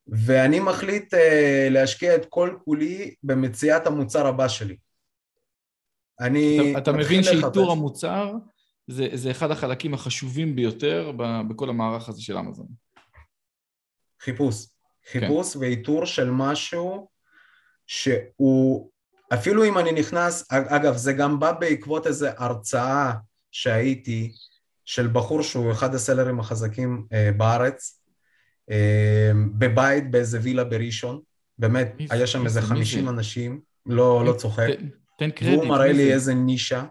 [0.07, 1.13] ואני מחליט
[1.69, 4.77] להשקיע את כל כולי במציאת המוצר הבא שלי.
[6.19, 6.71] אני...
[6.71, 8.33] אתה, אתה מבין שאיתור המוצר
[8.87, 11.11] זה, זה אחד החלקים החשובים ביותר
[11.49, 12.67] בכל המערך הזה של אמזון.
[14.21, 14.67] חיפוש.
[15.11, 15.59] חיפוש כן.
[15.59, 17.07] ואיתור של משהו
[17.87, 18.89] שהוא,
[19.33, 23.13] אפילו אם אני נכנס, אגב, זה גם בא בעקבות איזו הרצאה
[23.51, 24.31] שהייתי
[24.85, 28.01] של בחור שהוא אחד הסלרים החזקים אה, בארץ,
[28.71, 31.21] אה, בבית באיזה וילה בראשון,
[31.57, 34.67] באמת, היה שם איזה חמישים אנשים, לא, לא צוחק.
[35.19, 35.57] תן קרדיט.
[35.57, 36.83] והוא מראה לי איזה נישה,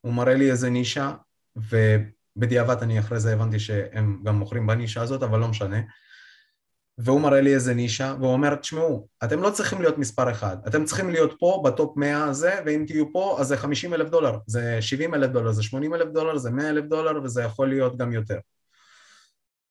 [0.00, 1.12] הוא מראה לי איזה נישה,
[1.56, 5.80] ובדיעבד אני אחרי זה הבנתי שהם גם מוכרים בנישה הזאת, אבל לא משנה.
[6.98, 10.84] והוא מראה לי איזה נישה, והוא אומר, תשמעו, אתם לא צריכים להיות מספר אחד, אתם
[10.84, 14.82] צריכים להיות פה בטופ 100 הזה, ואם תהיו פה אז זה 50 אלף דולר, זה
[14.82, 18.12] 70 אלף דולר, זה 80 אלף דולר, זה 100 אלף דולר, וזה יכול להיות גם
[18.12, 18.38] יותר.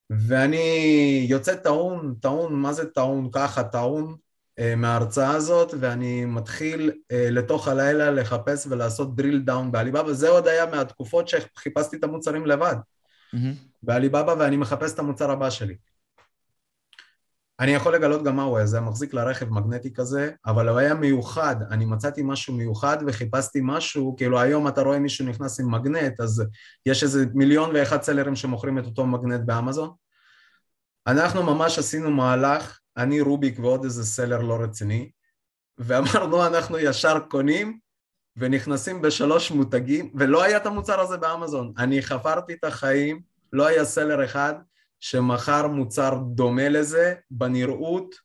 [0.09, 4.15] ואני יוצא טעון, טעון, מה זה טעון ככה, טעון
[4.59, 10.47] אה, מההרצאה הזאת, ואני מתחיל אה, לתוך הלילה לחפש ולעשות דריל דאון בעליבאבא, זה עוד
[10.47, 13.37] היה מהתקופות שחיפשתי את המוצרים לבד, mm-hmm.
[13.83, 15.75] בעליבאבא, ואני מחפש את המוצר הבא שלי.
[17.59, 20.77] אני יכול לגלות גם מה הוא היה, זה היה מחזיק לרכב מגנטי כזה, אבל הוא
[20.77, 25.71] היה מיוחד, אני מצאתי משהו מיוחד וחיפשתי משהו, כאילו היום אתה רואה מישהו נכנס עם
[25.71, 26.43] מגנט, אז
[26.85, 29.91] יש איזה מיליון ואחד סלרים שמוכרים את אותו מגנט באמזון.
[31.07, 35.11] אנחנו ממש עשינו מהלך, אני רוביק ועוד איזה סלר לא רציני,
[35.77, 37.79] ואמרנו אנחנו ישר קונים
[38.37, 41.73] ונכנסים בשלוש מותגים, ולא היה את המוצר הזה באמזון.
[41.77, 43.21] אני חפרתי את החיים,
[43.53, 44.53] לא היה סלר אחד,
[45.03, 48.15] שמכר מוצר דומה לזה בנראות,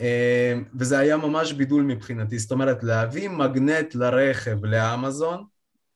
[0.00, 5.44] אה, וזה היה ממש בידול מבחינתי, זאת אומרת להביא מגנט לרכב לאמזון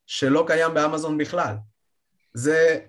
[0.05, 1.55] שלא קיים באמזון בכלל,
[2.33, 2.79] זה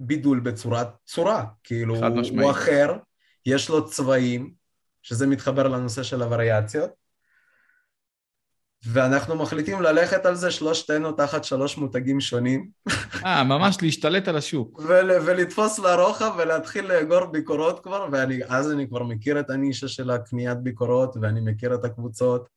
[0.00, 1.96] בידול בצורת צורה, כאילו
[2.40, 2.96] הוא אחר,
[3.46, 4.54] יש לו צבעים,
[5.02, 6.90] שזה מתחבר לנושא של הווריאציות,
[8.92, 12.68] ואנחנו מחליטים ללכת על זה שלושתנו תחת שלוש מותגים שונים.
[13.24, 14.78] אה, ממש להשתלט על השוק.
[14.88, 20.58] ול- ולתפוס לרוחב ולהתחיל לאגור ביקורות כבר, ואז אני כבר מכיר את הנישה של הקניית
[20.58, 22.48] ביקורות, ואני מכיר את הקבוצות,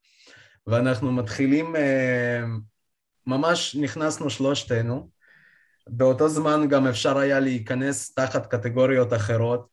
[0.66, 2.42] ואנחנו מתחילים, אה,
[3.26, 5.10] ממש נכנסנו שלושתנו.
[5.88, 9.66] באותו זמן גם אפשר היה להיכנס תחת קטגוריות אחרות,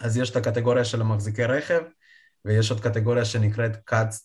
[0.00, 1.80] אז יש את הקטגוריה של המחזיקי רכב,
[2.44, 3.76] ויש עוד קטגוריה שנקראת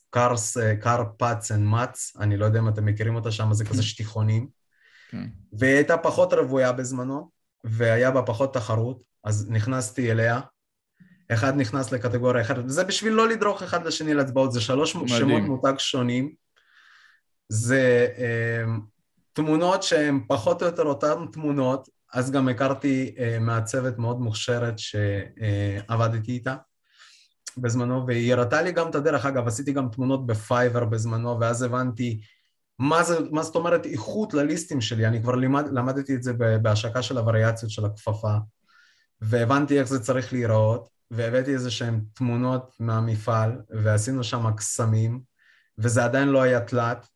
[0.09, 3.83] cars, car parts and mats, אני לא יודע אם אתם מכירים אותה שם, זה כזה
[3.83, 4.47] שטיחונים.
[5.09, 5.27] כן.
[5.53, 7.29] והיא הייתה פחות רוויה בזמנו,
[7.63, 10.39] והיה בה פחות תחרות, אז נכנסתי אליה.
[11.29, 15.09] אחד נכנס לקטגוריה אחרת, וזה בשביל לא לדרוך אחד לשני להצבעות, זה שלוש מדהים.
[15.09, 16.33] שמות מותג שונים.
[17.49, 18.63] זה אה,
[19.33, 26.31] תמונות שהן פחות או יותר אותן תמונות, אז גם הכרתי אה, מעצבת מאוד מוכשרת שעבדתי
[26.31, 26.55] איתה.
[27.57, 32.21] בזמנו, והיא הראתה לי גם את הדרך, אגב, עשיתי גם תמונות בפייבר בזמנו, ואז הבנתי
[32.79, 37.01] מה, זה, מה זאת אומרת איכות לליסטים שלי, אני כבר לימד, למדתי את זה בהשקה
[37.01, 38.33] של הווריאציות של הכפפה,
[39.21, 45.19] והבנתי איך זה צריך להיראות, והבאתי איזה שהן תמונות מהמפעל, ועשינו שם קסמים,
[45.77, 47.07] וזה עדיין לא היה תלת,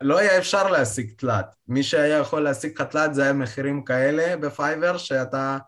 [0.00, 1.54] לא היה אפשר להשיג תלת.
[1.68, 5.58] מי שהיה יכול להשיג לך תלת זה היה מחירים כאלה בפייבר שאתה...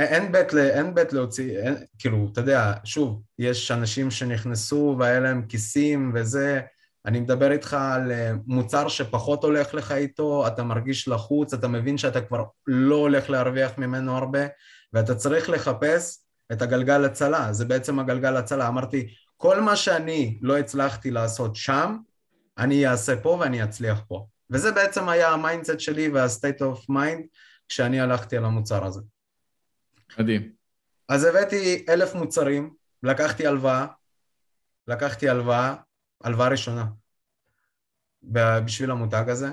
[0.00, 5.46] אין בית, אין בית להוציא, אין, כאילו, אתה יודע, שוב, יש אנשים שנכנסו והיה להם
[5.48, 6.60] כיסים וזה,
[7.06, 11.98] אני מדבר איתך על אה, מוצר שפחות הולך לך איתו, אתה מרגיש לחוץ, אתה מבין
[11.98, 14.40] שאתה כבר לא הולך להרוויח ממנו הרבה,
[14.92, 18.68] ואתה צריך לחפש את הגלגל הצלה, זה בעצם הגלגל הצלה.
[18.68, 21.96] אמרתי, כל מה שאני לא הצלחתי לעשות שם,
[22.58, 24.26] אני אעשה פה ואני אצליח פה.
[24.50, 27.22] וזה בעצם היה ה mindset שלי וה-state of mind
[27.68, 29.00] כשאני הלכתי על המוצר הזה.
[30.18, 30.52] מדהים.
[31.08, 33.86] אז הבאתי אלף מוצרים, לקחתי הלוואה,
[34.86, 35.74] לקחתי הלוואה,
[36.24, 36.86] הלוואה ראשונה
[38.22, 39.48] בשביל המותג הזה,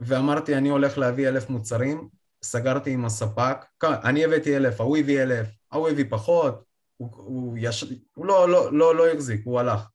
[0.00, 2.08] ואמרתי אני הולך להביא אלף מוצרים,
[2.42, 6.64] סגרתי עם הספק, אני הבאתי אלף, ההוא הביא אלף, ההוא הביא פחות,
[6.96, 9.88] הוא, הוא, יש, הוא לא, לא, לא, לא החזיק, הוא הלך.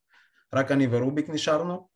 [0.53, 1.87] רק אני ורוביק נשארנו,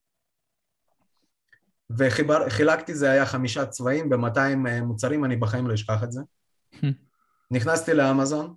[1.90, 6.22] וחילקתי, זה היה חמישה צבעים ב-200 אה, מוצרים, אני בחיים לא אשכח את זה.
[7.52, 8.56] נכנסתי לאמזון,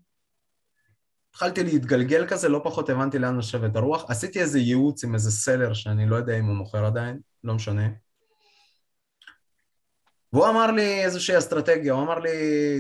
[1.31, 4.11] התחלתי להתגלגל כזה, לא פחות הבנתי לאן נושבת הרוח.
[4.11, 7.89] עשיתי איזה ייעוץ עם איזה סלר שאני לא יודע אם הוא מוכר עדיין, לא משנה.
[10.33, 12.31] והוא אמר לי איזושהי אסטרטגיה, הוא אמר לי,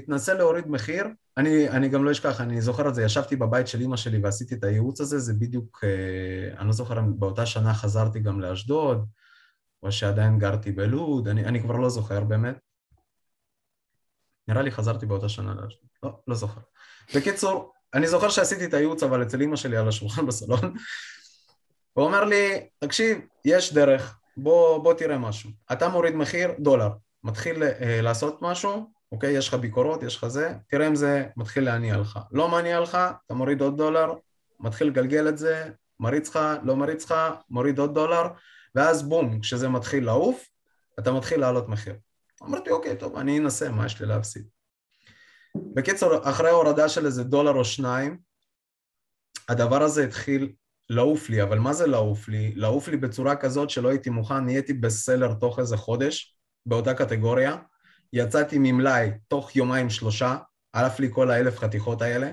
[0.06, 1.06] תנסה להוריד מחיר.
[1.36, 4.54] אני, אני גם לא אשכח, אני זוכר את זה, ישבתי בבית של אימא שלי ועשיתי
[4.54, 9.06] את הייעוץ הזה, זה בדיוק, אה, אני לא זוכר, באותה שנה חזרתי גם לאשדוד,
[9.82, 12.56] או שעדיין גרתי בלוד, אני, אני כבר לא זוכר באמת.
[14.48, 16.60] נראה לי חזרתי באותה שנה לאשדוד, לא, לא זוכר.
[17.14, 20.60] בקיצור, אני זוכר שעשיתי את הייעוץ אבל אצל אימא שלי על השולחן בסלון,
[21.94, 25.50] הוא אומר לי, תקשיב, יש דרך, בוא, בוא תראה משהו.
[25.72, 26.88] אתה מוריד מחיר, דולר.
[27.24, 27.66] מתחיל uh,
[28.02, 29.32] לעשות משהו, אוקיי?
[29.32, 32.18] יש לך ביקורות, יש לך זה, תראה אם זה מתחיל להניע לך.
[32.32, 34.14] לא מניע לך, אתה מוריד עוד דולר,
[34.60, 37.14] מתחיל לגלגל את זה, מריץ לך, לא מריץ לך,
[37.50, 38.28] מוריד עוד דולר,
[38.74, 40.44] ואז בום, כשזה מתחיל לעוף,
[40.98, 41.94] אתה מתחיל לעלות מחיר.
[42.42, 44.46] אמרתי, אוקיי, טוב, אני אנסה, מה יש לי להפסיד?
[45.56, 48.18] בקיצור, אחרי הורדה של איזה דולר או שניים,
[49.48, 50.52] הדבר הזה התחיל
[50.90, 52.52] לעוף לי, אבל מה זה לעוף לי?
[52.54, 56.36] לעוף לי בצורה כזאת שלא הייתי מוכן, נהייתי בסלר תוך איזה חודש,
[56.66, 57.56] באותה קטגוריה,
[58.12, 60.36] יצאתי ממלאי תוך יומיים שלושה,
[60.72, 62.30] עלף לי כל האלף חתיכות האלה.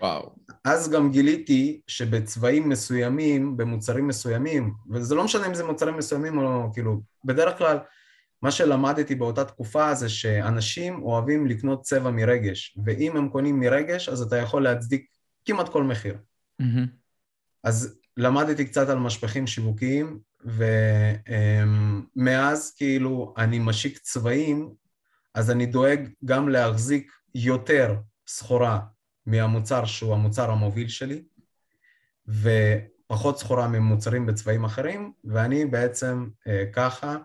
[0.00, 0.34] וואו.
[0.64, 6.42] אז גם גיליתי שבצבעים מסוימים, במוצרים מסוימים, וזה לא משנה אם זה מוצרים מסוימים או
[6.42, 7.78] לא, כאילו, בדרך כלל
[8.42, 14.22] מה שלמדתי באותה תקופה זה שאנשים אוהבים לקנות צבע מרגש, ואם הם קונים מרגש אז
[14.22, 15.06] אתה יכול להצדיק
[15.44, 16.16] כמעט כל מחיר.
[16.62, 16.64] Mm-hmm.
[17.64, 20.18] אז למדתי קצת על משפכים שיווקיים,
[22.16, 24.70] ומאז כאילו אני משיק צבעים,
[25.34, 27.96] אז אני דואג גם להחזיק יותר
[28.28, 28.80] סחורה
[29.26, 31.22] מהמוצר שהוא המוצר המוביל שלי,
[32.28, 37.16] ופחות סחורה ממוצרים בצבעים אחרים, ואני בעצם אה, ככה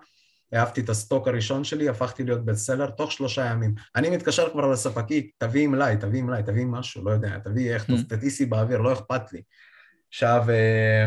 [0.53, 3.75] אהבתי את הסטוק הראשון שלי, הפכתי להיות בסלר תוך שלושה ימים.
[3.95, 7.93] אני מתקשר כבר לספקית, תביאי מלאי, תביאי מלאי, תביאי משהו, לא יודע, תביאי איך, mm.
[8.09, 9.41] תטיסי באוויר, לא אכפת לי.
[10.09, 11.05] עכשיו, אה,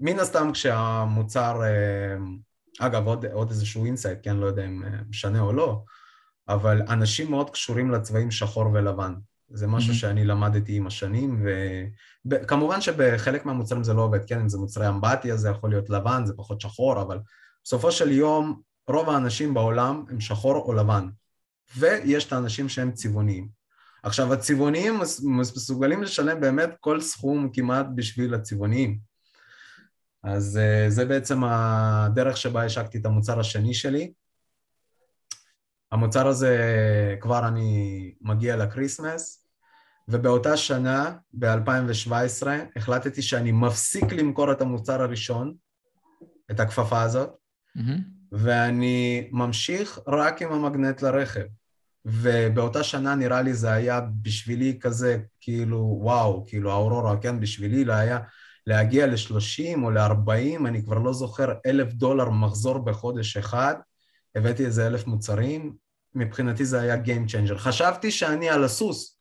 [0.00, 2.16] מן הסתם כשהמוצר, אה,
[2.86, 5.82] אגב, עוד, עוד איזשהו insight, כן, לא יודע אם אה, משנה או לא,
[6.48, 9.14] אבל אנשים מאוד קשורים לצבעים שחור ולבן.
[9.54, 9.96] זה משהו mm-hmm.
[9.96, 11.46] שאני למדתי עם השנים,
[12.30, 16.22] וכמובן שבחלק מהמוצרים זה לא עובד, כן, אם זה מוצרי אמבטיה זה יכול להיות לבן,
[16.26, 17.18] זה פחות שחור, אבל
[17.64, 21.08] בסופו של יום רוב האנשים בעולם הם שחור או לבן,
[21.76, 23.48] ויש את האנשים שהם צבעוניים.
[24.02, 28.98] עכשיו הצבעוניים מסוגלים לשלם באמת כל סכום כמעט בשביל הצבעוניים.
[30.24, 34.12] אז אה, זה בעצם הדרך שבה השקתי את המוצר השני שלי.
[35.92, 36.56] המוצר הזה
[37.20, 39.46] כבר אני מגיע לקריסמס,
[40.08, 45.54] ובאותה שנה, ב-2017, החלטתי שאני מפסיק למכור את המוצר הראשון,
[46.50, 47.30] את הכפפה הזאת,
[47.78, 48.21] mm-hmm.
[48.32, 51.44] ואני ממשיך רק עם המגנט לרכב.
[52.04, 57.96] ובאותה שנה נראה לי זה היה בשבילי כזה, כאילו, וואו, כאילו האורורה, כן, בשבילי זה
[57.96, 58.18] היה
[58.66, 63.74] להגיע ל-30 או ל-40, אני כבר לא זוכר, אלף דולר מחזור בחודש אחד,
[64.34, 65.74] הבאתי איזה אלף מוצרים,
[66.14, 67.58] מבחינתי זה היה Game Changer.
[67.58, 69.18] חשבתי שאני על הסוס.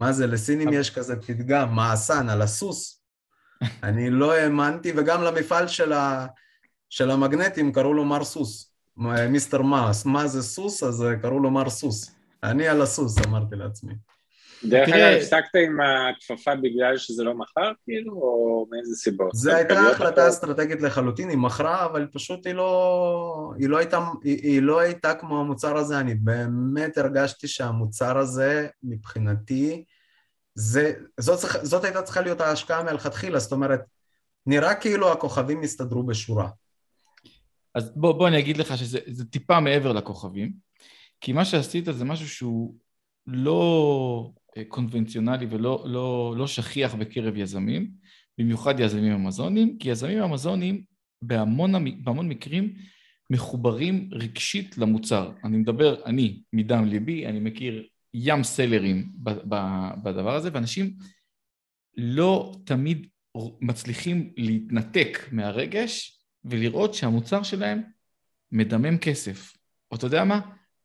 [0.00, 3.02] מה זה, לסינים יש כזה פתגם, מעשן, על הסוס.
[3.82, 6.26] אני לא האמנתי, וגם למפעל של ה...
[6.92, 8.72] של המגנטים קראו לו מר סוס,
[9.28, 10.82] מיסטר מאס, מה זה סוס?
[10.82, 12.14] אז קראו לו מר סוס.
[12.42, 13.92] אני על הסוס, אמרתי לעצמי.
[14.64, 19.30] דרך אגב, הפסקת עם הכפפה בגלל שזה לא מכר, כאילו, או מאיזה סיבות?
[19.34, 24.38] זו הייתה החלטה אסטרטגית לחלוטין, היא מכרה, אבל פשוט היא לא, היא לא, הייתה, היא,
[24.42, 29.84] היא לא הייתה כמו המוצר הזה, אני באמת הרגשתי שהמוצר הזה, מבחינתי,
[30.54, 33.80] זה, זאת, זאת הייתה צריכה להיות ההשקעה מלכתחילה, זאת אומרת,
[34.46, 36.48] נראה כאילו הכוכבים הסתדרו בשורה.
[37.74, 40.52] אז בוא, בוא אני אגיד לך שזה טיפה מעבר לכוכבים,
[41.20, 42.74] כי מה שעשית זה משהו שהוא
[43.26, 47.90] לא אה, קונבנציונלי ולא לא, לא שכיח בקרב יזמים,
[48.38, 50.82] במיוחד יזמים אמזונים, כי יזמים אמזונים
[51.22, 52.74] בהמון, בהמון מקרים
[53.30, 55.32] מחוברים רגשית למוצר.
[55.44, 59.12] אני מדבר, אני, מדם ליבי, אני מכיר ים סלרים
[60.02, 60.96] בדבר הזה, ואנשים
[61.96, 63.06] לא תמיד
[63.60, 67.82] מצליחים להתנתק מהרגש ולראות שהמוצר שלהם
[68.52, 69.56] מדמם כסף.
[69.90, 70.40] או אתה יודע מה?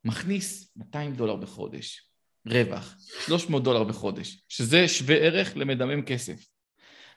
[0.05, 2.09] מכניס 200 דולר בחודש,
[2.47, 6.47] רווח, 300 דולר בחודש, שזה שווה ערך למדמם כסף.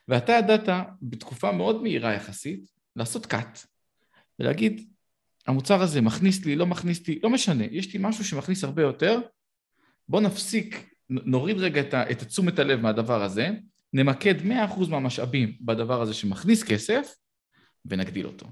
[0.07, 0.69] ואתה ידעת
[1.01, 2.65] בתקופה מאוד מהירה יחסית
[2.95, 3.65] לעשות cut.
[4.39, 4.89] ולהגיד,
[5.47, 9.19] המוצר הזה מכניס לי, לא מכניס לי, לא משנה, יש לי משהו שמכניס הרבה יותר,
[10.09, 11.81] בוא נפסיק, נוריד רגע
[12.11, 13.49] את, תשומת הלב מהדבר הזה,
[13.93, 17.13] נמקד 100% מהמשאבים בדבר הזה שמכניס כסף,
[17.85, 18.47] ונגדיל אותו.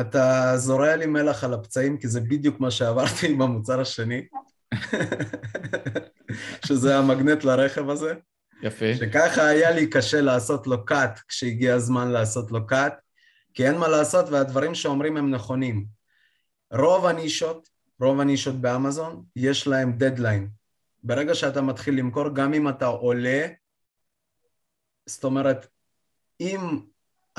[0.00, 4.26] אתה זורע לי מלח על הפצעים, כי זה בדיוק מה שעברתי עם המוצר השני,
[6.66, 8.14] שזה המגנט לרכב הזה.
[8.62, 8.94] יפה.
[8.94, 12.94] שככה היה לי קשה לעשות לו cut כשהגיע הזמן לעשות לו cut,
[13.54, 15.86] כי אין מה לעשות והדברים שאומרים הם נכונים.
[16.72, 17.68] רוב הנישות,
[18.00, 20.48] רוב הנישות באמזון, יש להם דדליין.
[21.02, 23.46] ברגע שאתה מתחיל למכור, גם אם אתה עולה,
[25.06, 25.66] זאת אומרת,
[26.40, 26.80] אם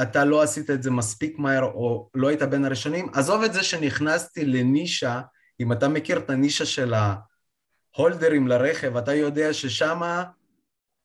[0.01, 3.63] אתה לא עשית את זה מספיק מהר או לא היית בין הראשונים, עזוב את זה
[3.63, 5.21] שנכנסתי לנישה,
[5.59, 6.93] אם אתה מכיר את הנישה של
[7.95, 10.01] ההולדרים לרכב, אתה יודע ששם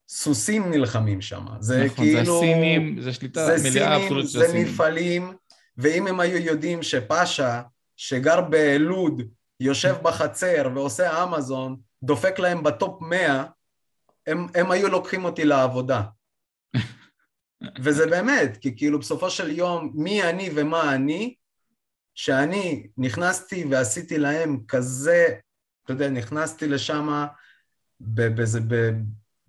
[0.09, 1.45] סוסים נלחמים שם.
[1.59, 2.39] זה נכון, כאילו...
[2.39, 4.65] זה הסינים, זה שליטה זה מלאה אבסולוטית של הסינים.
[4.65, 5.33] זה מפעלים,
[5.77, 7.61] ואם הם היו יודעים שפשה,
[7.97, 9.21] שגר בלוד,
[9.59, 13.43] יושב בחצר ועושה אמזון, דופק להם ב top 100,
[14.27, 16.01] הם, הם היו לוקחים אותי לעבודה.
[17.83, 21.35] וזה באמת, כי כאילו בסופו של יום, מי אני ומה אני,
[22.15, 25.27] שאני נכנסתי ועשיתי להם כזה,
[25.83, 27.25] אתה יודע, נכנסתי לשם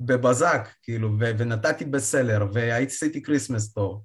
[0.00, 4.02] בבזק, כאילו, ו- ונתתי best seller, והיה לי Christmas טוב.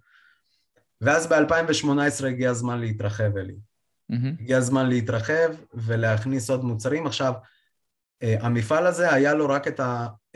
[1.01, 3.55] ואז ב-2018 הגיע הזמן להתרחב, אלי.
[4.11, 4.41] Mm-hmm.
[4.41, 7.07] הגיע הזמן להתרחב ולהכניס עוד מוצרים.
[7.07, 7.33] עכשיו,
[8.23, 9.79] אה, המפעל הזה היה לו רק את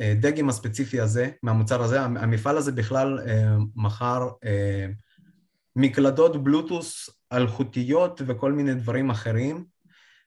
[0.01, 4.87] הדגם הספציפי הזה, מהמוצר הזה, המפעל הזה בכלל אה, מכר אה,
[5.75, 9.65] מקלדות בלוטוס אלחוטיות וכל מיני דברים אחרים,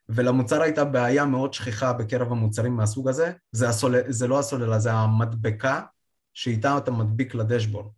[0.09, 3.95] ולמוצר הייתה בעיה מאוד שכיחה בקרב המוצרים מהסוג הזה, זה, הסול...
[4.09, 5.83] זה לא הסוללה, זה המדבקה
[6.35, 7.93] שאיתה אתה מדביק לדשבורד.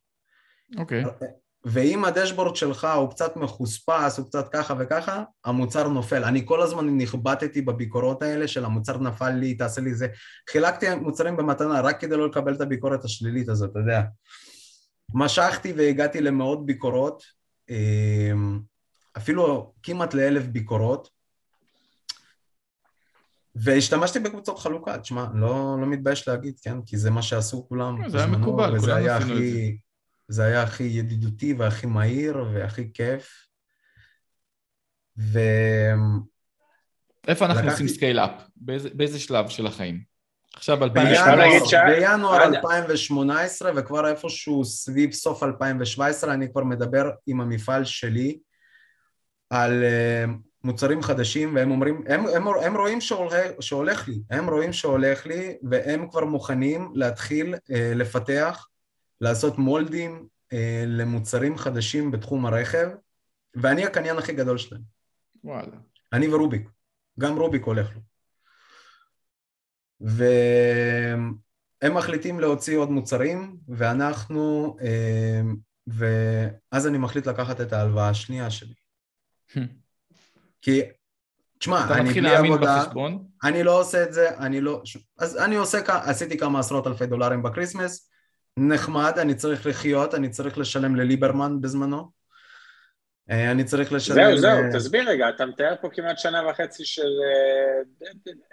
[0.77, 1.05] אוקיי.
[1.05, 1.46] Okay.
[1.69, 6.25] ואם הדשבורד שלך הוא קצת מחוספס, הוא קצת ככה וככה, המוצר נופל.
[6.25, 10.07] אני כל הזמן נכבדתי בביקורות האלה של המוצר נפל לי, תעשה לי זה.
[10.51, 14.03] חילקתי מוצרים במתנה רק כדי לא לקבל את הביקורת השלילית הזאת, אתה יודע.
[15.15, 17.23] משכתי והגעתי למאות ביקורות,
[17.71, 18.61] אמ,
[19.17, 21.09] אפילו כמעט לאלף ביקורות,
[23.55, 26.83] והשתמשתי בקבוצות חלוקה, תשמע, לא, לא מתבייש להגיד, כן?
[26.83, 28.09] כי זה מה שעשו כולם.
[28.09, 29.86] זה היה מקובל, כולם עשינו את זה.
[30.29, 33.47] זה היה הכי ידידותי והכי מהיר והכי כיף.
[35.19, 35.39] ו...
[37.29, 37.73] איפה אנחנו לקחתי...
[37.73, 38.31] עושים scale-up?
[38.57, 40.17] באיזה, באיזה שלב של החיים?
[40.55, 41.87] עכשיו 2018.
[41.87, 48.39] בינואר 2018 וכבר איפשהו סביב סוף 2017 אני כבר מדבר עם המפעל שלי
[49.51, 50.25] על אה,
[50.65, 55.57] מוצרים חדשים והם אומרים, הם, הם, הם רואים שהולך, שהולך לי, הם רואים שהולך לי
[55.71, 58.69] והם כבר מוכנים להתחיל אה, לפתח
[59.21, 62.89] לעשות מולדים אה, למוצרים חדשים בתחום הרכב,
[63.55, 64.83] ואני הקניין הכי גדול שלהם.
[65.45, 65.77] וואלה.
[66.13, 66.69] אני ורוביק.
[67.19, 68.01] גם רוביק הולך לו.
[70.01, 71.35] והם
[71.95, 74.77] מחליטים להוציא עוד מוצרים, ואנחנו...
[74.81, 75.41] אה,
[75.87, 78.75] ואז אני מחליט לקחת את ההלוואה השנייה שלי.
[80.63, 80.81] כי,
[81.59, 83.27] תשמע, אני בלי עבודה, בחשבון?
[83.45, 84.83] אני לא עושה את זה, אני לא...
[85.19, 88.11] אז אני עושה, עשיתי כמה עשרות אלפי דולרים ב Christmas,
[88.57, 92.11] נחמד, אני צריך לחיות, אני צריך לשלם לליברמן בזמנו.
[93.31, 94.15] אה, אני צריך לשלם...
[94.15, 97.09] זהו, זהו, תסביר רגע, אתה מתאר פה כמעט שנה וחצי של...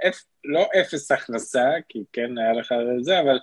[0.03, 0.09] אה,
[0.45, 3.39] לא אפס הכנסה, כי כן היה לך זה, אבל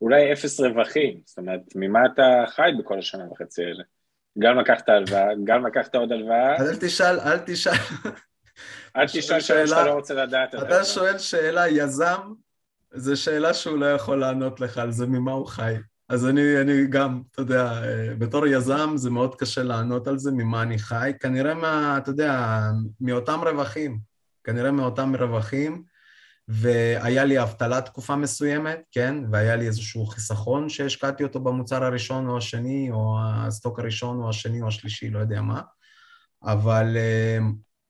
[0.00, 1.20] אולי אפס רווחים.
[1.24, 3.82] זאת אומרת, ממה אתה חי בכל השנה וחצי האלה?
[4.38, 6.56] גם לקחת הלוואה, גם לקחת עוד הלוואה.
[6.56, 7.72] אל תשאל, אל תשאל.
[8.96, 10.54] אל תשאל שאלה שאתה לא רוצה לדעת.
[10.54, 12.20] אתה שואל שאלה, יזם,
[12.94, 15.74] זו שאלה שהוא לא יכול לענות לך על זה, ממה הוא חי.
[16.12, 20.30] אז אני, אני גם, אתה יודע, אה, בתור יזם זה מאוד קשה לענות על זה,
[20.30, 21.12] ממה אני חי.
[21.20, 22.60] כנראה מה, אתה יודע,
[23.00, 23.98] מאותם רווחים,
[24.44, 25.82] כנראה מאותם רווחים,
[26.48, 32.38] והיה לי אבטלה תקופה מסוימת, כן, והיה לי איזשהו חיסכון שהשקעתי אותו במוצר הראשון או
[32.38, 35.60] השני, או הסטוק הראשון או השני או השלישי, לא יודע מה,
[36.42, 37.38] אבל אה,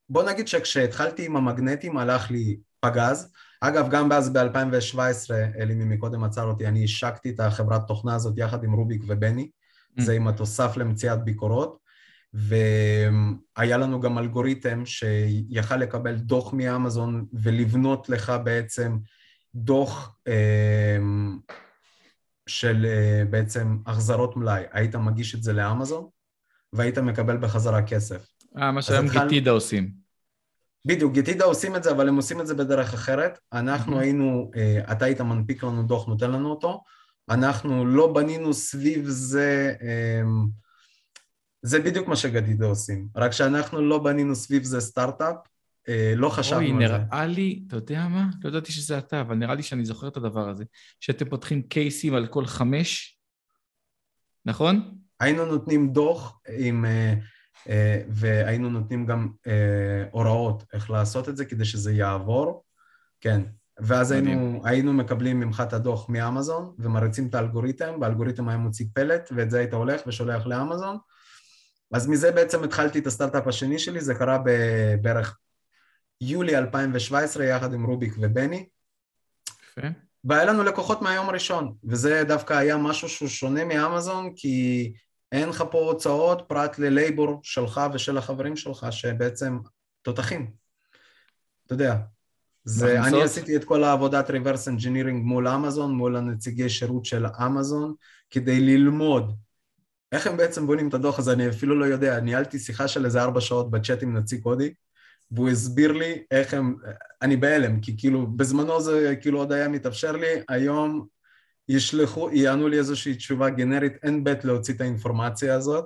[0.09, 3.33] בוא נגיד שכשהתחלתי עם המגנטים הלך לי פגז,
[3.65, 8.65] אגב, גם אז ב-2017, אלי ממקודם עצר אותי, אני השקתי את החברת תוכנה הזאת יחד
[8.65, 9.51] עם רוביק ובני,
[9.99, 10.03] mm.
[10.03, 11.79] זה עם התוסף למציאת ביקורות,
[12.35, 18.99] והיה לנו גם אלגוריתם שיכל לקבל דוח מאמזון ולבנות לך בעצם
[19.55, 21.39] דוח אמ,
[22.47, 24.63] של אה, בעצם החזרות מלאי.
[24.73, 26.09] היית מגיש את זה לאמזון
[26.73, 28.27] והיית מקבל בחזרה כסף.
[28.57, 29.29] אה, מה שהיום התחל...
[29.29, 30.02] גיטידה עושים.
[30.85, 33.39] בדיוק, גיטידה עושים את זה, אבל הם עושים את זה בדרך אחרת.
[33.53, 33.99] אנחנו.
[33.99, 36.83] היינו, אה, אתה היית מנפיק לנו דוח, נותן לנו אותו.
[37.31, 39.75] אנחנו לא בנינו סביב זה...
[39.83, 40.47] אמ,
[41.63, 45.37] זה בדיוק מה שגדידה עושים, רק שאנחנו לא בנינו סביב זה סטארט-אפ,
[45.89, 46.97] אה, לא חשבנו אוי, על זה.
[46.97, 48.27] אוי, נראה לי, אתה יודע מה?
[48.45, 50.65] לא ידעתי שזה אתה, אבל נראה לי שאני זוכר את הדבר הזה,
[51.01, 53.19] שאתם פותחים קייסים על כל חמש,
[54.47, 54.99] נכון?
[55.21, 57.15] היינו נותנים דוח עם, אה,
[58.09, 59.29] והיינו נותנים גם
[60.11, 62.65] הוראות איך לעשות את זה כדי שזה יעבור,
[63.21, 63.43] כן.
[63.79, 69.31] ואז היינו, היינו מקבלים ממך את הדוח מאמזון ומריצים את האלגוריתם, והאלגוריתם היה מוציא פלט,
[69.37, 70.97] ואת זה היית הולך ושולח לאמזון,
[71.93, 74.39] אז מזה בעצם התחלתי את הסטארט-אפ השני שלי, זה קרה
[75.03, 75.39] בערך
[76.21, 78.69] יולי 2017 יחד עם רוביק ובני.
[79.79, 79.89] יפה.
[80.25, 84.93] והיה לנו לקוחות מהיום הראשון, וזה דווקא היה משהו שהוא שונה מאמזון, כי
[85.33, 89.59] אין לך פה הוצאות פרט ללייבור שלך ושל החברים שלך, שבעצם
[90.03, 90.51] תותחים.
[91.67, 91.97] אתה יודע,
[92.65, 97.95] זה, אני עשיתי את כל העבודת reverse engineering מול אמזון, מול הנציגי שירות של אמזון,
[98.31, 99.33] כדי ללמוד.
[100.13, 103.23] איך הם בעצם בונים את הדוח הזה, אני אפילו לא יודע, ניהלתי שיחה של איזה
[103.23, 104.75] ארבע שעות בצ'אט עם נציג הודי,
[105.31, 106.77] והוא הסביר לי איך הם,
[107.23, 111.07] אני בהלם, כי כאילו בזמנו זה כאילו עוד היה מתאפשר לי, היום
[111.69, 115.85] ישלחו, יענו לי איזושהי תשובה גנרית, אין בית להוציא את האינפורמציה הזאת,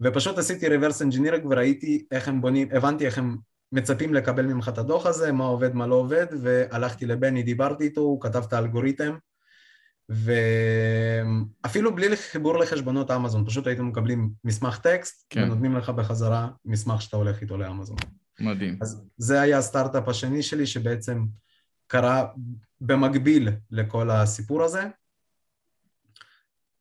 [0.00, 3.36] ופשוט עשיתי reverse engineering וראיתי איך הם בונים, הבנתי איך הם
[3.72, 8.00] מצפים לקבל ממך את הדוח הזה, מה עובד, מה לא עובד, והלכתי לבני, דיברתי איתו,
[8.00, 9.16] הוא כתב את האלגוריתם,
[10.08, 15.42] ואפילו בלי חיבור לחשבונות אמזון, פשוט הייתם מקבלים מסמך טקסט, כן.
[15.42, 17.96] ונותנים לך בחזרה מסמך שאתה הולך איתו לאמזון.
[18.40, 18.78] מדהים.
[18.80, 21.24] אז זה היה הסטארט-אפ השני שלי, שבעצם
[21.86, 22.26] קרה
[22.80, 24.82] במקביל לכל הסיפור הזה.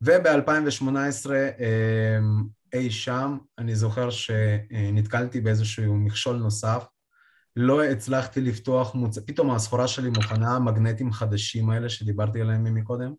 [0.02, 0.86] וב-2018
[1.30, 2.44] אמ,
[2.74, 6.86] אי שם, אני זוכר שנתקלתי באיזשהו מכשול נוסף,
[7.56, 9.20] לא הצלחתי לפתוח מוצ...
[9.20, 13.14] פתאום הסחורה שלי מוכנה, המגנטים חדשים האלה שדיברתי עליהם מקודם,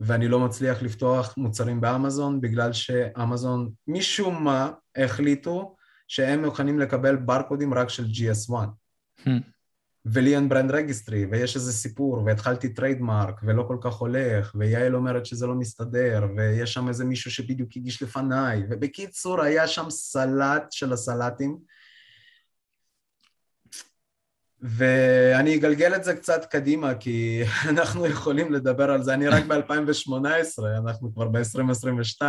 [0.00, 5.76] ואני לא מצליח לפתוח מוצרים באמזון בגלל שאמזון משום מה החליטו
[6.08, 8.52] שהם מוכנים לקבל ברקודים רק של GS1.
[9.18, 9.30] Hmm.
[10.04, 15.26] ולי אין brand registry, ויש איזה סיפור, והתחלתי trademark, ולא כל כך הולך, ויעל אומרת
[15.26, 20.92] שזה לא מסתדר, ויש שם איזה מישהו שבדיוק הגיש לפניי, ובקיצור, היה שם סלט של
[20.92, 21.58] הסלטים,
[24.60, 30.64] ואני אגלגל את זה קצת קדימה, כי אנחנו יכולים לדבר על זה, אני רק ב-2018,
[30.78, 32.22] אנחנו כבר ב-2022.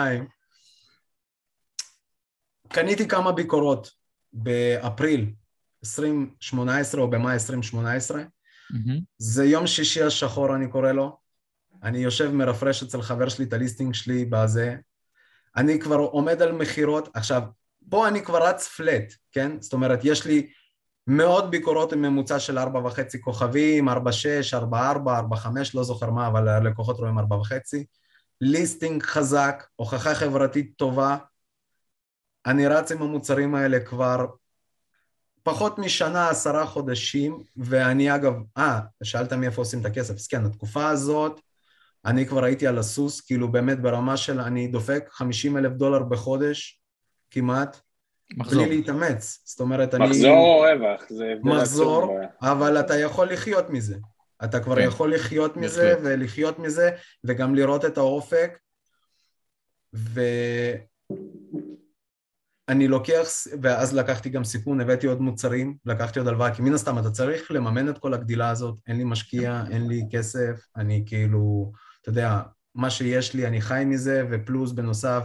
[2.67, 3.91] קניתי כמה ביקורות
[4.33, 5.33] באפריל
[5.83, 8.21] 2018 או במאי 2018.
[8.21, 8.77] Mm-hmm.
[9.17, 11.17] זה יום שישי השחור, אני קורא לו.
[11.83, 14.75] אני יושב מרפרש אצל חבר שלי את הליסטינג שלי בזה.
[15.55, 17.09] אני כבר עומד על מכירות.
[17.13, 17.41] עכשיו,
[17.89, 19.61] פה אני כבר רץ פלט, כן?
[19.61, 20.49] זאת אומרת, יש לי
[21.07, 25.83] מאות ביקורות עם ממוצע של ארבע וחצי כוכבים, ארבע שש, ארבע ארבע, ארבע חמש, לא
[25.83, 27.85] זוכר מה, אבל הלקוחות רואים ארבע וחצי.
[28.41, 31.17] ליסטינג חזק, הוכחה חברתית טובה.
[32.45, 34.25] אני רץ עם המוצרים האלה כבר
[35.43, 40.89] פחות משנה, עשרה חודשים, ואני אגב, אה, שאלת מאיפה עושים את הכסף, אז כן, התקופה
[40.89, 41.41] הזאת,
[42.05, 46.81] אני כבר הייתי על הסוס, כאילו באמת ברמה של אני דופק 50 אלף דולר בחודש,
[47.31, 47.79] כמעט,
[48.37, 48.65] מחזור.
[48.65, 49.41] בלי להתאמץ.
[49.45, 50.07] זאת אומרת, אני...
[50.07, 53.95] מחזור או רווח, זה מחזור, אבל אתה יכול לחיות מזה.
[54.43, 54.81] אתה כבר כן.
[54.81, 56.91] יכול לחיות מזה, ולחיות מזה,
[57.23, 58.57] וגם לראות את האופק.
[62.67, 63.27] ואני לוקח,
[63.61, 67.51] ואז לקחתי גם סיכון, הבאתי עוד מוצרים, לקחתי עוד הלוואה, כי מן הסתם אתה צריך
[67.51, 72.41] לממן את כל הגדילה הזאת, אין לי משקיע, אין לי כסף, אני כאילו, אתה יודע,
[72.75, 75.23] מה שיש לי, אני חי מזה, ופלוס בנוסף,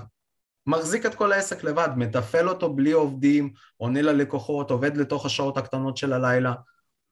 [0.67, 5.97] מחזיק את כל העסק לבד, מתפעל אותו בלי עובדים, עונה ללקוחות, עובד לתוך השעות הקטנות
[5.97, 6.55] של הלילה,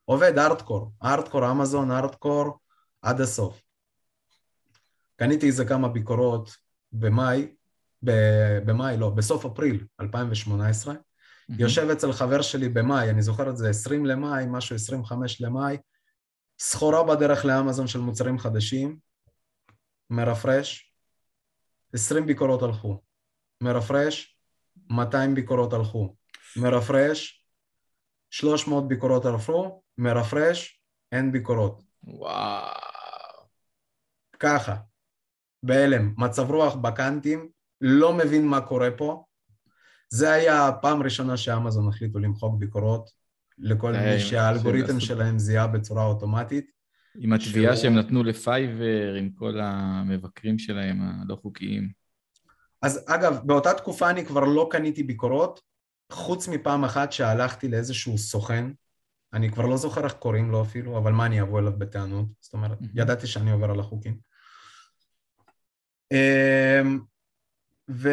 [0.05, 2.59] עובד ארטקור, ארטקור, אמזון, ארטקור,
[3.01, 3.61] עד הסוף.
[5.15, 6.49] קניתי איזה כמה ביקורות
[6.91, 7.47] במאי,
[8.65, 10.97] במאי, לא, בסוף אפריל 2018, mm-hmm.
[11.59, 15.77] יושב אצל חבר שלי במאי, אני זוכר את זה, 20 למאי, משהו 25 למאי,
[16.59, 18.97] סחורה בדרך לאמזון של מוצרים חדשים,
[20.09, 20.93] מרפרש,
[21.93, 23.01] 20 ביקורות הלכו.
[23.61, 24.37] מרפרש,
[24.89, 26.15] 200 ביקורות הלכו.
[26.57, 27.45] מרפרש,
[28.29, 30.81] 300 ביקורות הלכו, מרפרש,
[31.11, 31.83] אין ביקורות.
[32.03, 32.77] וואו.
[34.39, 34.75] ככה,
[35.63, 37.49] בהלם, מצב רוח בקאנטים,
[37.81, 39.23] לא מבין מה קורה פה.
[40.09, 43.09] זה היה הפעם הראשונה שאמזון החליטו למחוק ביקורות
[43.57, 46.71] לכל מי שהאלגוריתם שלהם זיהה בצורה אוטומטית.
[47.19, 47.83] עם התביעה שהוא...
[47.83, 51.91] שהם נתנו לפייבר, עם כל המבקרים שלהם הלא חוקיים.
[52.81, 55.61] אז אגב, באותה תקופה אני כבר לא קניתי ביקורות,
[56.11, 58.65] חוץ מפעם אחת שהלכתי לאיזשהו סוכן,
[59.33, 62.25] אני כבר לא זוכר איך קוראים לו אפילו, אבל מה אני אבוא אליו בטענות?
[62.39, 62.87] זאת אומרת, mm-hmm.
[62.93, 64.17] ידעתי שאני עובר על החוקים.
[66.11, 66.99] אמ,
[67.89, 68.09] ו...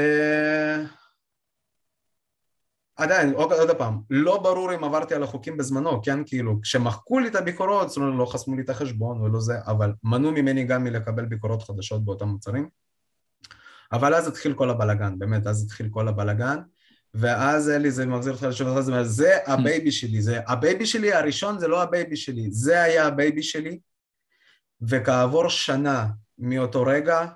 [2.96, 7.28] עדיין, עוד, עוד פעם, לא ברור אם עברתי על החוקים בזמנו, כן, כאילו, כשמחקו לי
[7.28, 10.84] את הביקורות, זאת אומרת, לא חסמו לי את החשבון ולא זה, אבל מנעו ממני גם
[10.84, 12.68] מלקבל ביקורות חדשות באותם מוצרים.
[13.92, 16.58] אבל אז התחיל כל הבלגן, באמת, אז התחיל כל הבלגן,
[17.14, 18.44] ואז אלי זה מחזיר אותך
[18.78, 22.16] את זה, זה ה baby שלי, זה ה baby שלי הראשון זה לא ה baby
[22.16, 23.78] שלי, זה היה ה baby שלי,
[24.80, 26.06] וכעבור שנה
[26.38, 27.26] מאותו רגע,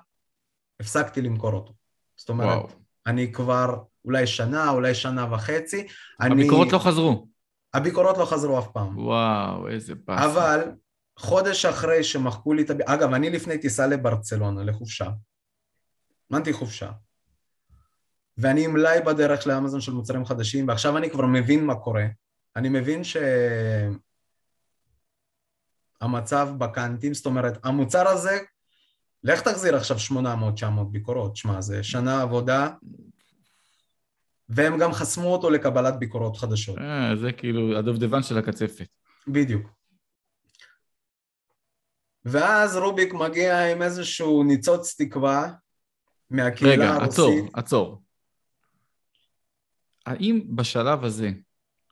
[0.79, 1.78] הפסקתי למכור אותו.
[2.19, 2.69] זאת אומרת, וואו.
[3.05, 5.87] אני כבר אולי שנה, אולי שנה וחצי.
[6.19, 6.73] הביקורות אני...
[6.73, 7.27] לא חזרו.
[7.73, 8.97] הביקורות לא חזרו אף פעם.
[8.97, 10.25] וואו, איזה באסה.
[10.25, 10.71] אבל
[11.19, 12.69] חודש אחרי שמחקו לי את...
[12.69, 12.73] ה...
[12.85, 15.09] אגב, אני לפני טיסה לברצלונה, לחופשה.
[16.31, 16.91] הזמנתי חופשה.
[18.37, 22.05] ואני עם מלאי בדרך לאמזון של מוצרים חדשים, ועכשיו אני כבר מבין מה קורה.
[22.55, 23.01] אני מבין
[26.01, 28.39] שהמצב בקאנטים, זאת אומרת, המוצר הזה,
[29.23, 32.69] לך תחזיר עכשיו 800-900 ביקורות, שמע, זה שנה עבודה,
[34.49, 36.77] והם גם חסמו אותו לקבלת ביקורות חדשות.
[36.77, 38.87] אה, זה כאילו הדובדבן של הקצפת.
[39.27, 39.69] בדיוק.
[42.25, 45.51] ואז רוביק מגיע עם איזשהו ניצוץ תקווה
[46.29, 47.19] מהקהילה רגע, הרוסית.
[47.19, 48.01] רגע, עצור, עצור.
[50.05, 51.29] האם בשלב הזה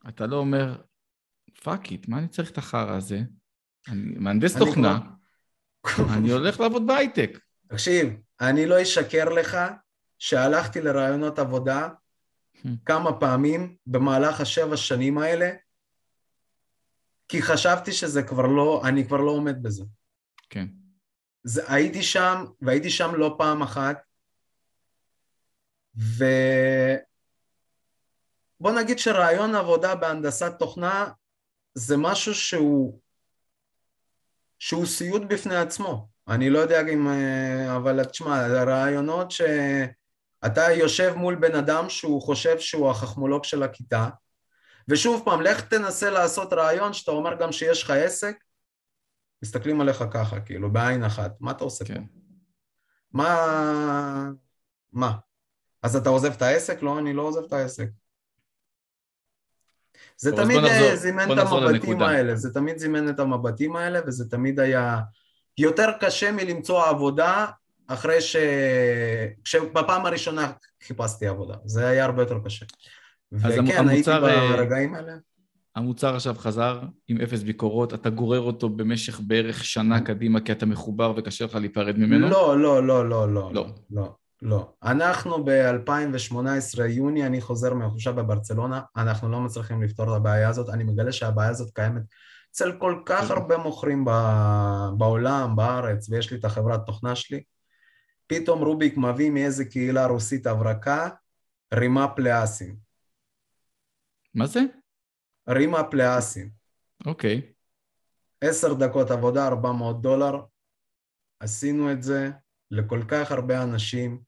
[0.09, 0.75] אתה לא אומר,
[1.63, 3.21] fuck it, מה אני צריך את החרא הזה?
[3.87, 5.16] אני מהנדס תוכנה, כבר...
[6.17, 7.39] אני הולך לעבוד בהייטק.
[7.67, 9.57] תקשיב, אני לא אשקר לך
[10.19, 11.89] שהלכתי לראיונות עבודה
[12.85, 15.51] כמה פעמים במהלך השבע שנים האלה,
[17.27, 19.83] כי חשבתי שזה כבר לא, אני כבר לא עומד בזה.
[20.49, 20.67] כן.
[21.43, 23.97] זה, הייתי שם, והייתי שם לא פעם אחת,
[25.95, 26.31] ובוא
[28.79, 31.11] נגיד שרעיון עבודה בהנדסת תוכנה
[31.73, 32.99] זה משהו שהוא,
[34.59, 36.07] שהוא סיוט בפני עצמו.
[36.27, 37.07] אני לא יודע אם...
[37.07, 39.41] אה, אבל תשמע, זה רעיונות ש...
[40.45, 44.09] אתה יושב מול בן אדם שהוא חושב שהוא החכמולוג של הכיתה,
[44.87, 48.35] ושוב פעם, לך תנסה לעשות רעיון שאתה אומר גם שיש לך עסק,
[49.43, 52.05] מסתכלים עליך ככה, כאילו, בעין אחת, מה אתה עושה כן.
[52.05, 52.19] פה?
[53.13, 54.29] מה...
[54.93, 55.13] מה?
[55.83, 56.81] אז אתה עוזב את העסק?
[56.81, 57.87] לא, אני לא עוזב את העסק.
[60.17, 62.01] זה תמיד נחזור, זימן את המבטים.
[62.01, 64.99] האלה, זה תמיד זימן את המבטים האלה, וזה תמיד היה
[65.57, 67.45] יותר קשה מלמצוא עבודה
[67.87, 68.35] אחרי ש...
[69.43, 70.51] כשבפעם הראשונה
[70.87, 72.65] חיפשתי עבודה, זה היה הרבה יותר קשה.
[73.31, 74.19] וכן, הייתי אה,
[74.57, 75.13] ברגעים האלה.
[75.75, 80.65] המוצר עכשיו חזר עם אפס ביקורות, אתה גורר אותו במשך בערך שנה קדימה כי אתה
[80.65, 82.29] מחובר וקשה לך להיפרד ממנו?
[82.29, 84.15] לא, לא, לא, לא, לא, לא, לא.
[84.41, 84.73] לא.
[84.83, 90.83] אנחנו ב-2018, יוני, אני חוזר מהחופשה בברצלונה, אנחנו לא מצליחים לפתור את הבעיה הזאת, אני
[90.83, 92.01] מגלה שהבעיה הזאת קיימת
[92.51, 94.05] אצל כל כך הרבה מוכרים
[94.97, 97.43] בעולם, בארץ, ויש לי את החברת תוכנה שלי,
[98.27, 101.09] פתאום רוביק מביא מאיזה קהילה רוסית הברקה,
[101.73, 102.75] רימה פלאסים.
[104.35, 104.59] מה זה?
[105.49, 106.49] רימה פלאסים.
[107.05, 107.41] אוקיי.
[108.41, 110.41] עשר דקות עבודה, 400 דולר.
[111.39, 112.29] עשינו את זה
[112.71, 114.26] לכל כך הרבה אנשים.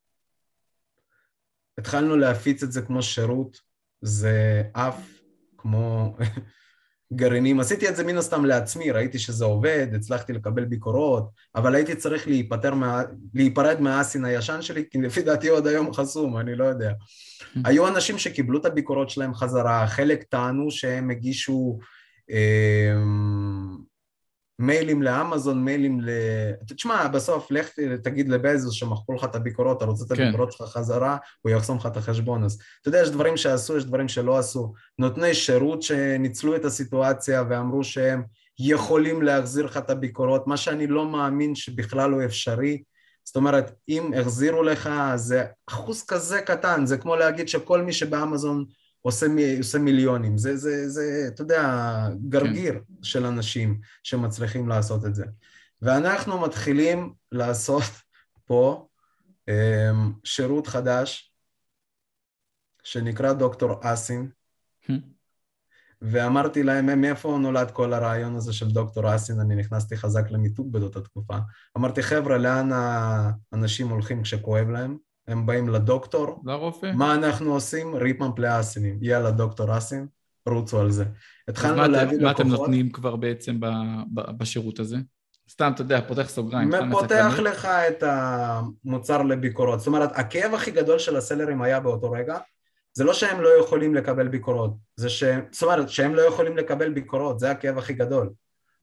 [1.79, 3.57] התחלנו להפיץ את זה כמו שירות,
[4.01, 5.21] זה עף
[5.57, 6.15] כמו
[7.13, 7.59] גרעינים.
[7.59, 12.27] עשיתי את זה מן הסתם לעצמי, ראיתי שזה עובד, הצלחתי לקבל ביקורות, אבל הייתי צריך
[12.27, 13.01] להיפטר מה...
[13.33, 16.91] להיפרד מהאסין הישן שלי, כי לפי דעתי עוד היום חסום, אני לא יודע.
[17.65, 21.79] היו אנשים שקיבלו את הביקורות שלהם חזרה, חלק טענו שהם הגישו
[22.31, 22.93] אה,
[24.59, 26.09] מיילים לאמזון, מיילים ל...
[26.75, 27.69] תשמע, בסוף לך
[28.03, 30.23] תגיד לבזוס שמחקו לך את הביקורות, אתה רוצה את כן.
[30.23, 32.43] הביקורות שלך חזרה, הוא יחסום לך את החשבון.
[32.43, 34.73] אז אתה יודע, יש דברים שעשו, יש דברים שלא עשו.
[34.99, 38.23] נותני שירות שניצלו את הסיטואציה ואמרו שהם
[38.59, 42.83] יכולים להחזיר לך את הביקורות, מה שאני לא מאמין שבכלל הוא אפשרי.
[43.23, 48.65] זאת אומרת, אם החזירו לך, זה אחוז כזה קטן, זה כמו להגיד שכל מי שבאמזון
[49.01, 49.25] עושה,
[49.57, 50.37] עושה מיליונים.
[50.37, 53.03] זה, זה, זה, אתה יודע, גרגיר כן.
[53.03, 55.25] של אנשים שמצליחים לעשות את זה.
[55.81, 57.83] ואנחנו מתחילים לעשות
[58.45, 58.87] פה
[59.49, 59.53] um,
[60.23, 61.33] שירות חדש
[62.83, 64.29] שנקרא דוקטור אסין,
[64.85, 64.93] hmm.
[66.01, 69.39] ואמרתי להם, מאיפה נולד כל הרעיון הזה של דוקטור אסין?
[69.39, 71.37] אני נכנסתי חזק למיתוג באותה תקופה.
[71.77, 74.97] אמרתי, חבר'ה, לאן האנשים הולכים כשכואב להם?
[75.29, 76.41] הם באים לדוקטור.
[76.45, 76.91] לרופא.
[76.95, 77.95] מה אנחנו עושים?
[77.95, 78.97] ריפמן פלאסינים.
[79.01, 80.07] יאללה, דוקטור אסין,
[80.47, 81.05] רוצו על זה.
[81.47, 82.21] התחלנו להביא לקוחות.
[82.21, 83.59] מה אתם נותנים כבר בעצם
[84.13, 84.97] בשירות הזה?
[85.49, 86.71] סתם, אתה יודע, פותח סוגריים.
[86.91, 89.79] פותח לך את המוצר לביקורות.
[89.79, 92.37] זאת אומרת, הכאב הכי גדול של הסלרים היה באותו רגע,
[92.93, 95.23] זה לא שהם לא יכולים לקבל ביקורות, זה ש...
[95.51, 98.29] זאת אומרת, שהם לא יכולים לקבל ביקורות, זה הכאב הכי גדול,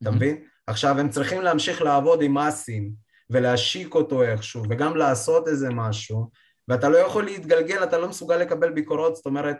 [0.02, 0.36] אתה מבין?
[0.66, 2.90] עכשיו, הם צריכים להמשיך לעבוד עם אסים
[3.30, 6.30] ולהשיק אותו איכשהו, וגם לעשות איזה משהו,
[6.68, 9.56] ואתה לא יכול להתגלגל, אתה לא מסוגל לקבל ביקורות, זאת אומרת,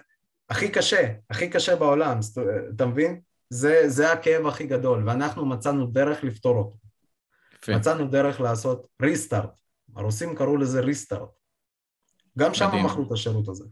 [0.50, 2.18] הכי קשה, הכי קשה בעולם,
[2.74, 3.20] אתה מבין?
[3.50, 6.76] זה, זה הכאב הכי גדול, ואנחנו מצאנו דרך לפתור אותו.
[7.54, 7.76] יפה.
[7.76, 9.58] מצאנו דרך לעשות ריסטארט,
[9.96, 11.28] הרוסים קראו לזה ריסטארט.
[12.38, 13.64] גם שם מכרו את השירות הזה.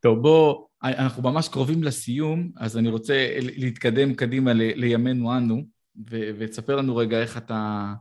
[0.00, 5.62] טוב, בוא, אנחנו ממש קרובים לסיום, אז אני רוצה להתקדם קדימה ל, לימינו אנו,
[6.10, 7.92] ו, ותספר לנו רגע איך אתה...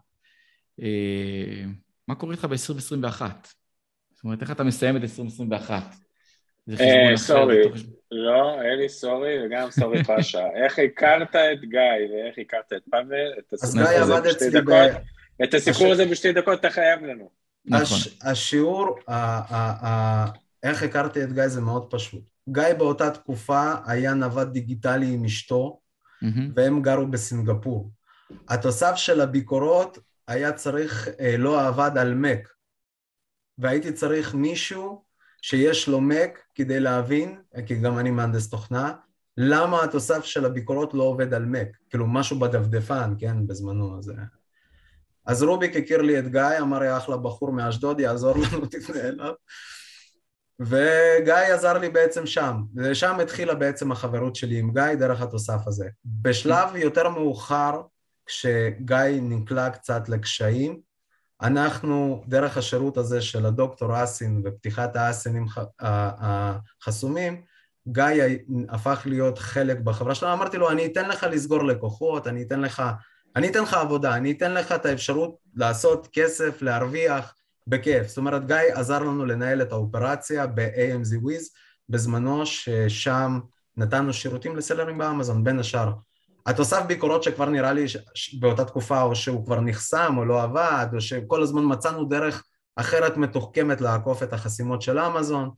[0.81, 1.65] אה,
[2.07, 3.21] מה קורה איתך ב-2021?
[4.13, 5.83] זאת אומרת, איך אתה מסיים את 2021?
[6.79, 7.61] אה, סורי,
[8.11, 10.47] לא, אלי סורי וגם סורי פאשה.
[10.55, 11.79] איך הכרת את גיא
[12.13, 14.91] ואיך הכרת את פאבל, את הסיפור הזה בשתי דקות,
[15.43, 17.29] את הסיפור הזה בשתי דקות אתה חייב לנו.
[17.65, 17.97] נכון.
[18.21, 18.97] השיעור,
[20.63, 22.23] איך הכרתי את גיא זה מאוד פשוט.
[22.49, 25.79] גיא באותה תקופה היה נווד דיגיטלי עם אשתו,
[26.55, 27.91] והם גרו בסינגפור.
[28.49, 29.97] התוסף של הביקורות
[30.27, 32.49] היה צריך, אה, לא עבד על מק,
[33.57, 35.05] והייתי צריך מישהו
[35.41, 38.93] שיש לו מק כדי להבין, כי גם אני מהנדס תוכנה,
[39.37, 44.11] למה התוסף של הביקורות לא עובד על מק, כאילו משהו בדפדפן, כן, בזמנו, אז...
[45.25, 49.33] אז רוביק הכיר לי את גיא, אמר לי אחלה בחור מאשדוד, יעזור לנו, תפנה אליו.
[50.59, 55.87] וגיא עזר לי בעצם שם, ושם התחילה בעצם החברות שלי עם גיא דרך התוסף הזה.
[56.05, 57.81] בשלב יותר מאוחר,
[58.25, 60.79] כשגיא נקלע קצת לקשיים,
[61.41, 65.45] אנחנו, דרך השירות הזה של הדוקטור אסין ופתיחת האסינים
[65.79, 67.41] החסומים,
[67.87, 68.05] גיא
[68.69, 72.83] הפך להיות חלק בחברה שלנו, אמרתי לו, אני אתן לך לסגור לקוחות, אני אתן לך,
[73.35, 77.33] אני אתן לך עבודה, אני אתן לך את האפשרות לעשות כסף, להרוויח,
[77.67, 78.07] בכיף.
[78.07, 81.43] זאת אומרת, גיא עזר לנו לנהל את האופרציה ב-AMZ Wiz,
[81.89, 83.39] בזמנו ששם
[83.77, 85.91] נתנו שירותים לסלרים באמזון, בין השאר.
[86.45, 87.85] התוסף ביקורות שכבר נראה לי
[88.39, 92.43] באותה תקופה, או שהוא כבר נחסם או לא עבד, או שכל הזמן מצאנו דרך
[92.75, 95.49] אחרת מתוחכמת לעקוף את החסימות של אמזון,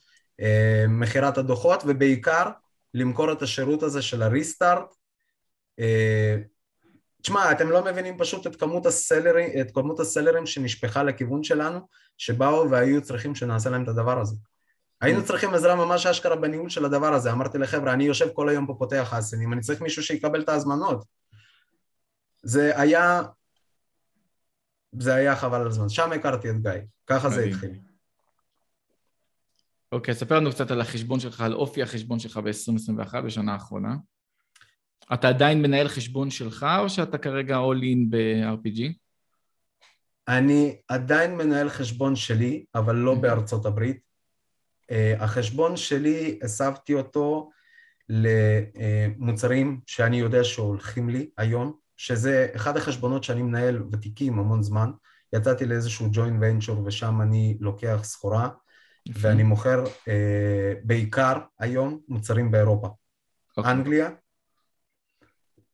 [0.42, 2.50] אה, מכירת הדוחות, ובעיקר
[2.94, 4.96] למכור את השירות הזה של הריסטארט,
[5.80, 6.38] אה,
[7.22, 11.80] תשמע, אתם לא מבינים פשוט את כמות, הסלרי, את כמות הסלרים שנשפכה לכיוון שלנו,
[12.18, 14.36] שבאו והיו צריכים שנעשה להם את הדבר הזה.
[15.02, 17.32] היינו צריכים עזרה ממש אשכרה בניהול של הדבר הזה.
[17.32, 21.06] אמרתי לחבר'ה, אני יושב כל היום פה פותח אסנים, אני צריך מישהו שיקבל את ההזמנות.
[22.44, 23.22] זה היה...
[25.00, 25.90] זה היה חבל על הזמן.
[25.90, 26.72] שם הכרתי את גיא,
[27.08, 27.80] ככה זה התחיל.
[29.92, 33.96] אוקיי, ספר לנו קצת על החשבון שלך, על אופי החשבון שלך ב-2021, בשנה האחרונה.
[35.14, 38.94] אתה עדיין מנהל חשבון שלך, או שאתה כרגע all in ב-RPG?
[40.28, 43.20] אני עדיין מנהל חשבון שלי, אבל לא mm-hmm.
[43.20, 44.07] בארצות הברית.
[44.92, 47.50] Uh, החשבון שלי, הסבתי אותו
[48.10, 54.92] למוצרים שאני יודע שהולכים לי היום, שזה אחד החשבונות שאני מנהל ותיקים המון זמן.
[55.34, 59.12] יצאתי לאיזשהו ג'וינט ונצ'ור ושם אני לוקח סחורה, mm-hmm.
[59.16, 60.10] ואני מוכר uh,
[60.84, 62.88] בעיקר היום מוצרים באירופה.
[62.88, 62.92] Okay.
[63.58, 63.72] אוקיי.
[63.72, 64.10] אנגליה,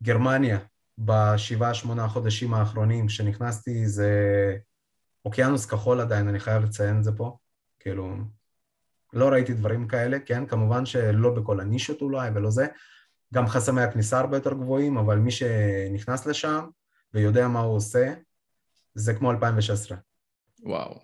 [0.03, 0.59] גרמניה
[0.97, 4.11] בשבעה שמונה חודשים האחרונים שנכנסתי זה
[5.25, 7.37] אוקיינוס כחול עדיין, אני חייב לציין את זה פה,
[7.79, 8.15] כאילו
[9.13, 12.67] לא ראיתי דברים כאלה, כן, כמובן שלא בכל הנישות אולי ולא זה,
[13.33, 16.65] גם חסמי הכניסה הרבה יותר גבוהים, אבל מי שנכנס לשם
[17.13, 18.13] ויודע מה הוא עושה,
[18.93, 19.97] זה כמו 2016.
[20.63, 20.99] וואו.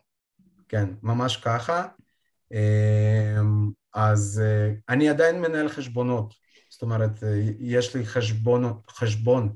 [0.68, 1.86] כן, ממש ככה.
[2.51, 6.34] אמ, אז אה, אני עדיין מנהל חשבונות,
[6.70, 9.55] זאת אומרת, אה, יש לי חשבון, חשבון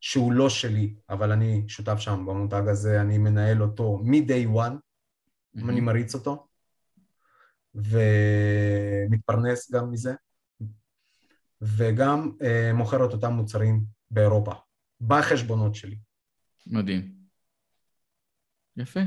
[0.00, 5.68] שהוא לא שלי, אבל אני שותף שם במותג הזה, אני מנהל אותו מ-day one, mm-hmm.
[5.68, 6.46] אני מריץ אותו,
[7.74, 10.14] ומתפרנס גם מזה,
[11.62, 14.52] וגם אה, מוכר את אותם מוצרים באירופה,
[15.00, 15.98] בחשבונות שלי.
[16.66, 17.14] מדהים.
[18.76, 19.00] יפה.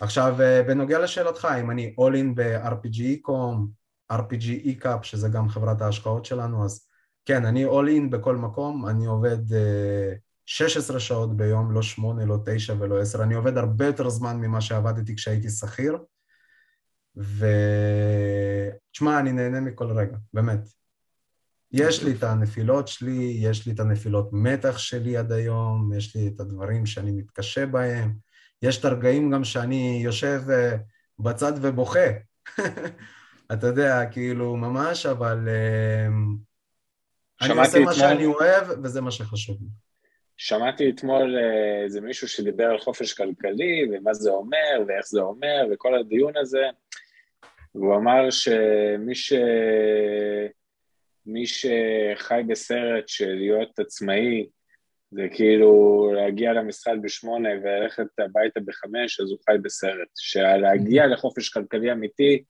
[0.00, 3.80] עכשיו, אה, בנוגע לשאלתך, אם אני all in ב-RPG e-com,
[4.12, 6.86] RPG e-cup, שזה גם חברת ההשקעות שלנו, אז
[7.24, 12.38] כן, אני all in בכל מקום, אני עובד uh, 16 שעות ביום, לא 8, לא
[12.44, 15.98] 9 ולא 10, אני עובד הרבה יותר זמן ממה שעבדתי כשהייתי שכיר,
[17.16, 20.60] ותשמע, אני נהנה מכל רגע, באמת.
[21.72, 26.28] יש לי את הנפילות שלי, יש לי את הנפילות מתח שלי עד היום, יש לי
[26.28, 28.14] את הדברים שאני מתקשה בהם,
[28.62, 30.78] יש את הרגעים גם שאני יושב uh,
[31.18, 32.08] בצד ובוכה.
[33.52, 39.68] אתה יודע, כאילו, ממש, אבל uh, אני עושה מה שאני אוהב, וזה מה שחשוב לי.
[40.42, 45.66] שמעתי אתמול אה, איזה מישהו שדיבר על חופש כלכלי, ומה זה אומר, ואיך זה אומר,
[45.72, 46.66] וכל הדיון הזה,
[47.74, 49.32] והוא אמר שמי ש...
[51.26, 54.46] מי שחי בסרט של להיות עצמאי,
[55.10, 60.08] זה כאילו להגיע למשרד בשמונה וללכת הביתה בחמש, אז הוא חי בסרט.
[60.16, 62.44] שלהגיע לחופש כלכלי אמיתי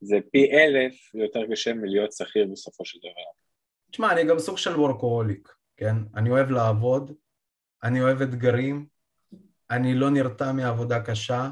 [0.00, 3.30] זה פי אלף יותר קשה מלהיות שכיר בסופו של דבר.
[3.90, 5.96] תשמע, אני גם סוג של וורקוהוליק, כן?
[6.16, 7.12] אני אוהב לעבוד,
[7.84, 8.86] אני אוהב אתגרים,
[9.70, 11.50] אני לא נרתע מעבודה קשה,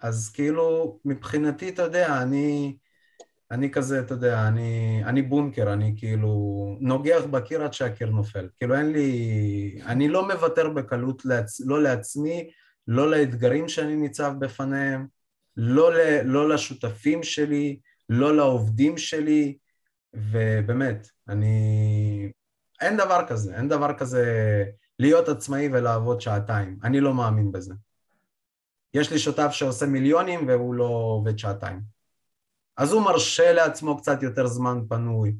[0.00, 2.76] אז כאילו, מבחינתי, אתה יודע, אני,
[3.50, 6.32] אני כזה, אתה יודע, אני, אני בונקר, אני כאילו
[6.80, 8.48] נוגח בקיר עד שהקיר נופל.
[8.58, 9.80] כאילו אין לי...
[9.86, 12.50] אני לא מוותר בקלות, לעצ, לא לעצמי,
[12.88, 15.06] לא לאתגרים שאני ניצב בפניהם,
[15.56, 19.56] לא, ל, לא לשותפים שלי, לא לעובדים שלי,
[20.14, 22.32] ובאמת, אני...
[22.80, 24.24] אין דבר כזה, אין דבר כזה
[25.02, 26.78] להיות עצמאי ולעבוד שעתיים.
[26.84, 27.74] אני לא מאמין בזה.
[28.94, 31.80] יש לי שותף שעושה מיליונים והוא לא עובד שעתיים.
[32.76, 35.34] אז הוא מרשה לעצמו קצת יותר זמן פנוי.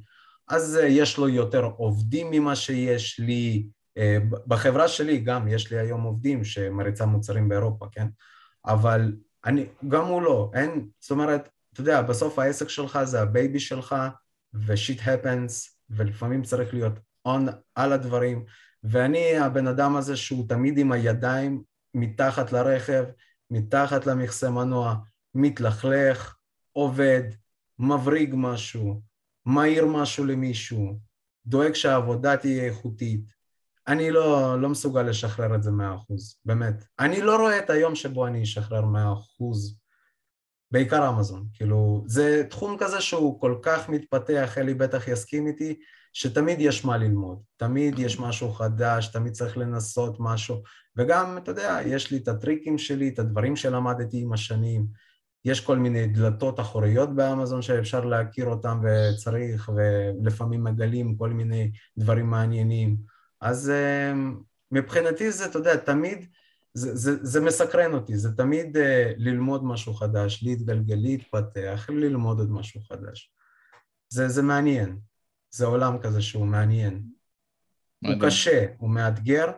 [0.48, 3.66] אז אה, יש לו יותר עובדים ממה שיש לי.
[3.98, 8.06] אה, בחברה שלי גם יש לי היום עובדים שמריצה מוצרים באירופה, כן?
[8.66, 13.30] אבל אני, גם הוא לא, אין, זאת אומרת, אתה יודע, בסוף העסק שלך זה ה
[13.30, 13.96] baby שלך,
[14.66, 16.92] ו shit happens, ולפעמים צריך להיות
[17.28, 18.44] on על הדברים,
[18.84, 21.62] ואני הבן אדם הזה שהוא תמיד עם הידיים
[21.94, 23.04] מתחת לרכב,
[23.50, 24.94] מתחת למכסה מנוע,
[25.34, 26.36] מתלכלך,
[26.72, 27.22] עובד,
[27.78, 29.02] מבריג משהו,
[29.46, 30.98] מעיר משהו למישהו,
[31.46, 33.32] דואג שהעבודה תהיה איכותית.
[33.88, 36.84] אני לא, לא מסוגל לשחרר את זה מאה אחוז, באמת.
[36.98, 39.78] אני לא רואה את היום שבו אני אשחרר מאה אחוז,
[40.70, 41.46] בעיקר אמזון.
[41.52, 45.80] כאילו, זה תחום כזה שהוא כל כך מתפתח, אלי בטח יסכים איתי,
[46.12, 50.62] שתמיד יש מה ללמוד, תמיד יש משהו חדש, תמיד צריך לנסות משהו,
[50.96, 54.86] וגם, אתה יודע, יש לי את הטריקים שלי, את הדברים שלמדתי עם השנים,
[55.44, 62.30] יש כל מיני דלתות אחוריות באמזון שאפשר להכיר אותם וצריך, ולפעמים מגלים כל מיני דברים
[62.30, 62.96] מעניינים.
[63.40, 64.12] אז אה,
[64.70, 66.26] מבחינתי זה, אתה יודע, תמיד,
[66.74, 68.80] זה, זה, זה מסקרן אותי, זה תמיד uh,
[69.16, 73.32] ללמוד משהו חדש, להתגלגל, להתפתח, ללמוד עוד משהו חדש.
[74.08, 74.98] זה, זה מעניין.
[75.54, 77.02] זה עולם כזה שהוא מעניין.
[78.02, 78.20] מדהים.
[78.20, 79.52] הוא קשה, הוא מאתגר,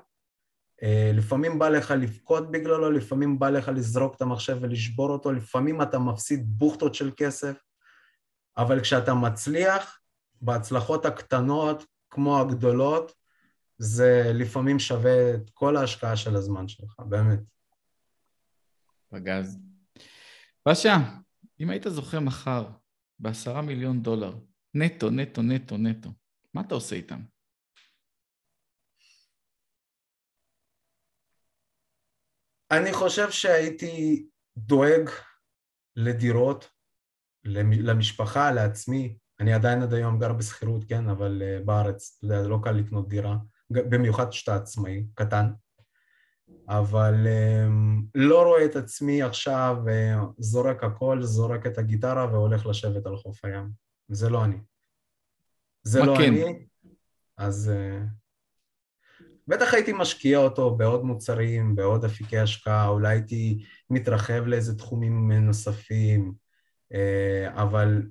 [0.83, 5.83] אה, לפעמים בא לך לבכות בגללו, לפעמים בא לך לזרוק את המחשב ולשבור אותו, לפעמים
[5.83, 7.63] אתה מפסיד בוכטות של כסף,
[8.57, 10.01] אבל כשאתה מצליח,
[10.41, 13.13] בהצלחות הקטנות כמו הגדולות,
[13.79, 17.41] זה לפעמים שווה את כל ההשקעה של הזמן שלך, באמת.
[19.09, 19.59] פגז.
[20.67, 20.97] באשה,
[21.61, 22.67] אם היית זוכה מחר
[23.19, 24.35] בעשרה מיליון דולר,
[24.75, 26.11] נטו, נטו, נטו, נטו.
[26.55, 27.21] מה אתה עושה איתם?
[32.71, 35.11] אני חושב שהייתי דואג
[35.97, 36.71] לדירות,
[37.45, 39.19] למשפחה, לעצמי.
[39.41, 43.09] אני עדיין עד היום גר בשכירות, כן, אבל uh, בארץ, אתה יודע, לא קל לקנות
[43.09, 43.37] דירה,
[43.71, 45.53] במיוחד כשאתה עצמאי, קטן.
[46.69, 53.07] אבל um, לא רואה את עצמי עכשיו uh, זורק הכל, זורק את הגיטרה והולך לשבת
[53.07, 53.84] על חוף הים.
[54.09, 54.57] זה לא אני.
[55.83, 56.23] זה לא כן?
[56.23, 56.67] אני,
[57.37, 64.79] אז uh, בטח הייתי משקיע אותו בעוד מוצרים, בעוד אפיקי השקעה, אולי הייתי מתרחב לאיזה
[64.79, 66.33] תחומים נוספים,
[66.93, 66.97] uh,
[67.53, 68.03] אבל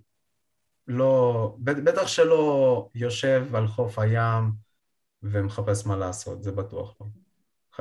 [0.88, 4.52] לא, בטח שלא יושב על חוף הים
[5.24, 7.08] ומחפש מה לעשות, זה בטוח לא.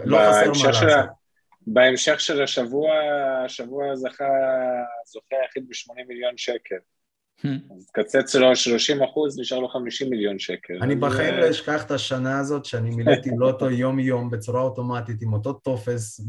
[0.05, 1.11] לא חסר מה לעשות.
[1.67, 2.91] בהמשך של השבוע,
[3.45, 4.29] השבוע זכה,
[5.07, 6.77] זוכה היחיד ב-80 מיליון שקל.
[7.45, 10.75] אז תקצץ לו 30 אחוז, נשאר לו 50 מיליון שקל.
[10.83, 15.53] אני בחיים לא אשכח את השנה הזאת שאני מילאתי לוטו יום-יום בצורה אוטומטית עם אותו
[15.53, 16.21] טופס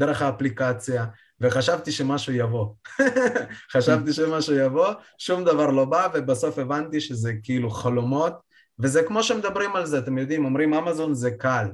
[0.00, 1.06] דרך האפליקציה,
[1.40, 2.66] וחשבתי שמשהו יבוא.
[3.72, 8.32] חשבתי שמשהו יבוא, שום דבר לא בא, ובסוף הבנתי שזה כאילו חלומות,
[8.78, 11.66] וזה כמו שמדברים על זה, אתם יודעים, אומרים אמזון זה קל.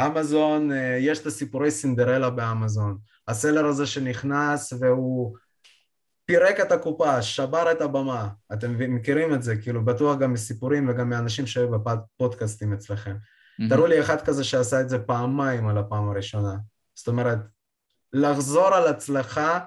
[0.00, 2.98] אמזון, אה, יש את הסיפורי סינדרלה באמזון.
[3.28, 5.36] הסלר הזה שנכנס והוא
[6.28, 8.28] פירק את הקופה, שבר את הבמה.
[8.52, 13.16] אתם מכירים את זה, כאילו, בטוח גם מסיפורים וגם מאנשים שהיו בפודקאסטים אצלכם.
[13.16, 13.68] Mm-hmm.
[13.68, 16.56] תראו לי אחד כזה שעשה את זה פעמיים על הפעם הראשונה.
[16.94, 17.38] זאת אומרת,
[18.12, 19.58] לחזור על הצלחה,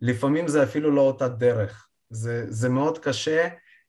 [0.00, 1.88] לפעמים זה אפילו לא אותה דרך.
[2.10, 3.48] זה, זה מאוד קשה,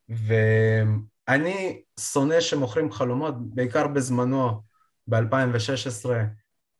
[0.09, 4.61] ואני שונא שמוכרים חלומות, בעיקר בזמנו,
[5.07, 6.09] ב-2016,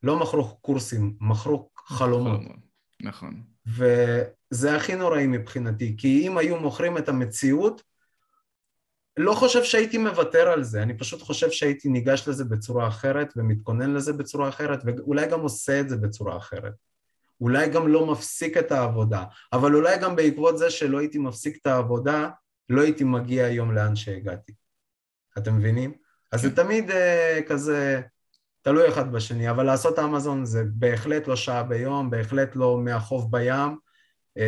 [0.03, 2.41] לא מכרו קורסים, מכרו חלומות.
[3.01, 3.43] נכון.
[3.77, 7.83] וזה הכי נוראי מבחינתי, כי אם היו מוכרים את המציאות,
[9.17, 13.93] לא חושב שהייתי מוותר על זה, אני פשוט חושב שהייתי ניגש לזה בצורה אחרת ומתכונן
[13.93, 16.73] לזה בצורה אחרת, ואולי גם עושה את זה בצורה אחרת.
[17.41, 21.67] אולי גם לא מפסיק את העבודה, אבל אולי גם בעקבות זה שלא הייתי מפסיק את
[21.67, 22.29] העבודה,
[22.69, 24.53] לא הייתי מגיע היום לאן שהגעתי.
[25.37, 25.93] אתם מבינים?
[26.31, 26.55] אז זה כן.
[26.55, 26.93] תמיד uh,
[27.47, 28.01] כזה
[28.69, 33.77] תלוי אחד בשני, אבל לעשות אמזון זה בהחלט לא שעה ביום, בהחלט לא מהחוף בים,
[34.37, 34.41] uh,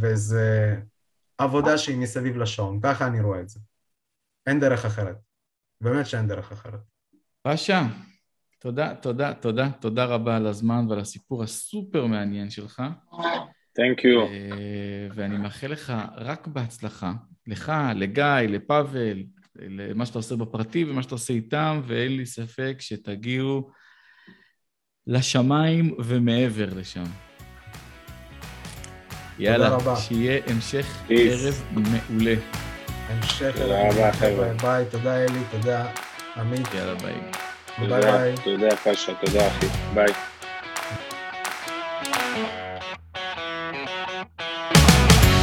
[0.00, 0.76] וזה
[1.38, 3.60] עבודה שהיא מסביב לשעון, ככה אני רואה את זה.
[4.46, 5.16] אין דרך אחרת.
[5.80, 6.80] באמת שאין דרך אחרת.
[7.42, 7.82] פאשה,
[8.58, 12.82] תודה, תודה, תודה, תודה רבה על הזמן ועל הסיפור הסופר מעניין שלך.
[13.12, 14.30] Thank you.
[15.14, 17.12] ואני מאחל לך רק בהצלחה,
[17.46, 19.22] לך, לגיא, לפאבל,
[19.58, 23.70] למה שאתה עושה בפרטי ומה שאתה עושה איתם, ואין לי ספק שתגיעו
[25.06, 27.04] לשמיים ומעבר לשם.
[29.38, 32.34] יאללה, שיהיה המשך ערב מעולה.
[33.08, 34.52] המשך תודה רבה, חבר'ה.
[34.62, 35.92] ביי, תודה אלי, תודה
[36.36, 36.74] עמית.
[36.74, 37.20] יאללה, ביי.
[37.88, 38.34] ביי ביי.
[38.44, 39.66] תודה, פאשה, תודה אחי.
[39.94, 40.12] ביי.